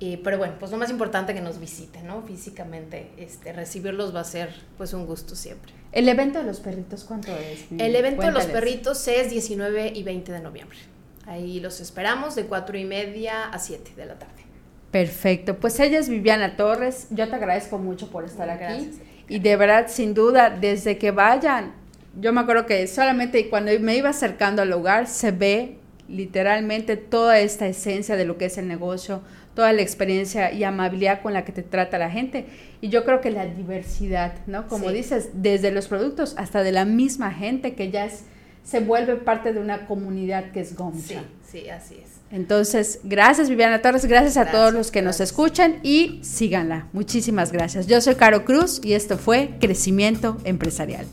Eh, 0.00 0.20
pero 0.22 0.38
bueno, 0.38 0.54
pues 0.60 0.70
lo 0.70 0.76
más 0.76 0.90
importante 0.90 1.34
que 1.34 1.40
nos 1.40 1.58
visiten, 1.58 2.06
¿no? 2.06 2.22
Físicamente, 2.22 3.10
este, 3.16 3.52
recibirlos 3.52 4.14
va 4.14 4.20
a 4.20 4.24
ser 4.24 4.54
pues 4.76 4.92
un 4.92 5.06
gusto 5.06 5.34
siempre. 5.34 5.72
¿El 5.90 6.08
evento 6.08 6.38
de 6.38 6.44
los 6.44 6.60
perritos 6.60 7.04
cuánto 7.04 7.32
es? 7.32 7.64
El 7.76 7.96
evento 7.96 8.22
de 8.22 8.30
los 8.30 8.46
perritos 8.46 9.08
es 9.08 9.30
19 9.30 9.92
y 9.94 10.02
20 10.04 10.30
de 10.30 10.40
noviembre. 10.40 10.78
Ahí 11.26 11.58
los 11.60 11.80
esperamos 11.80 12.36
de 12.36 12.46
4 12.46 12.78
y 12.78 12.84
media 12.84 13.48
a 13.48 13.58
7 13.58 13.92
de 13.96 14.06
la 14.06 14.18
tarde. 14.18 14.34
Perfecto, 14.92 15.58
pues 15.58 15.78
ella 15.80 15.98
es 15.98 16.08
Viviana 16.08 16.56
Torres, 16.56 17.08
yo 17.10 17.28
te 17.28 17.34
agradezco 17.34 17.76
mucho 17.76 18.08
por 18.08 18.24
estar 18.24 18.48
aquí. 18.48 18.90
Y 19.28 19.40
de 19.40 19.56
verdad, 19.56 19.86
sin 19.88 20.14
duda, 20.14 20.50
desde 20.50 20.98
que 20.98 21.10
vayan, 21.10 21.72
yo 22.20 22.32
me 22.32 22.40
acuerdo 22.40 22.66
que 22.66 22.86
solamente 22.86 23.48
cuando 23.48 23.70
me 23.80 23.96
iba 23.96 24.10
acercando 24.10 24.62
al 24.62 24.70
lugar 24.70 25.06
se 25.06 25.30
ve 25.30 25.76
literalmente 26.08 26.96
toda 26.96 27.38
esta 27.38 27.66
esencia 27.66 28.16
de 28.16 28.24
lo 28.24 28.38
que 28.38 28.46
es 28.46 28.56
el 28.58 28.66
negocio, 28.66 29.20
toda 29.54 29.72
la 29.72 29.82
experiencia 29.82 30.52
y 30.52 30.64
amabilidad 30.64 31.20
con 31.20 31.34
la 31.34 31.44
que 31.44 31.52
te 31.52 31.62
trata 31.62 31.98
la 31.98 32.10
gente. 32.10 32.46
Y 32.80 32.88
yo 32.88 33.04
creo 33.04 33.20
que 33.20 33.30
la 33.30 33.44
diversidad, 33.44 34.34
¿no? 34.46 34.66
Como 34.68 34.90
dices, 34.90 35.30
desde 35.34 35.70
los 35.70 35.88
productos 35.88 36.34
hasta 36.38 36.62
de 36.62 36.72
la 36.72 36.84
misma 36.84 37.32
gente 37.32 37.74
que 37.74 37.90
ya 37.90 38.06
es 38.06 38.24
se 38.68 38.80
vuelve 38.80 39.16
parte 39.16 39.54
de 39.54 39.60
una 39.60 39.86
comunidad 39.86 40.50
que 40.52 40.60
es 40.60 40.76
Gomcha. 40.76 41.22
Sí, 41.42 41.62
sí, 41.62 41.70
así 41.70 41.94
es. 42.04 42.17
Entonces, 42.30 43.00
gracias 43.04 43.48
Viviana 43.48 43.80
Torres, 43.80 44.04
gracias 44.04 44.36
a 44.36 44.50
todos 44.50 44.72
los 44.72 44.90
que 44.90 45.02
nos 45.02 45.20
escuchan 45.20 45.80
y 45.82 46.20
síganla. 46.22 46.88
Muchísimas 46.92 47.52
gracias. 47.52 47.86
Yo 47.86 48.00
soy 48.00 48.16
Caro 48.16 48.44
Cruz 48.44 48.80
y 48.84 48.92
esto 48.92 49.16
fue 49.16 49.56
Crecimiento 49.60 50.36
Empresarial. 50.44 51.06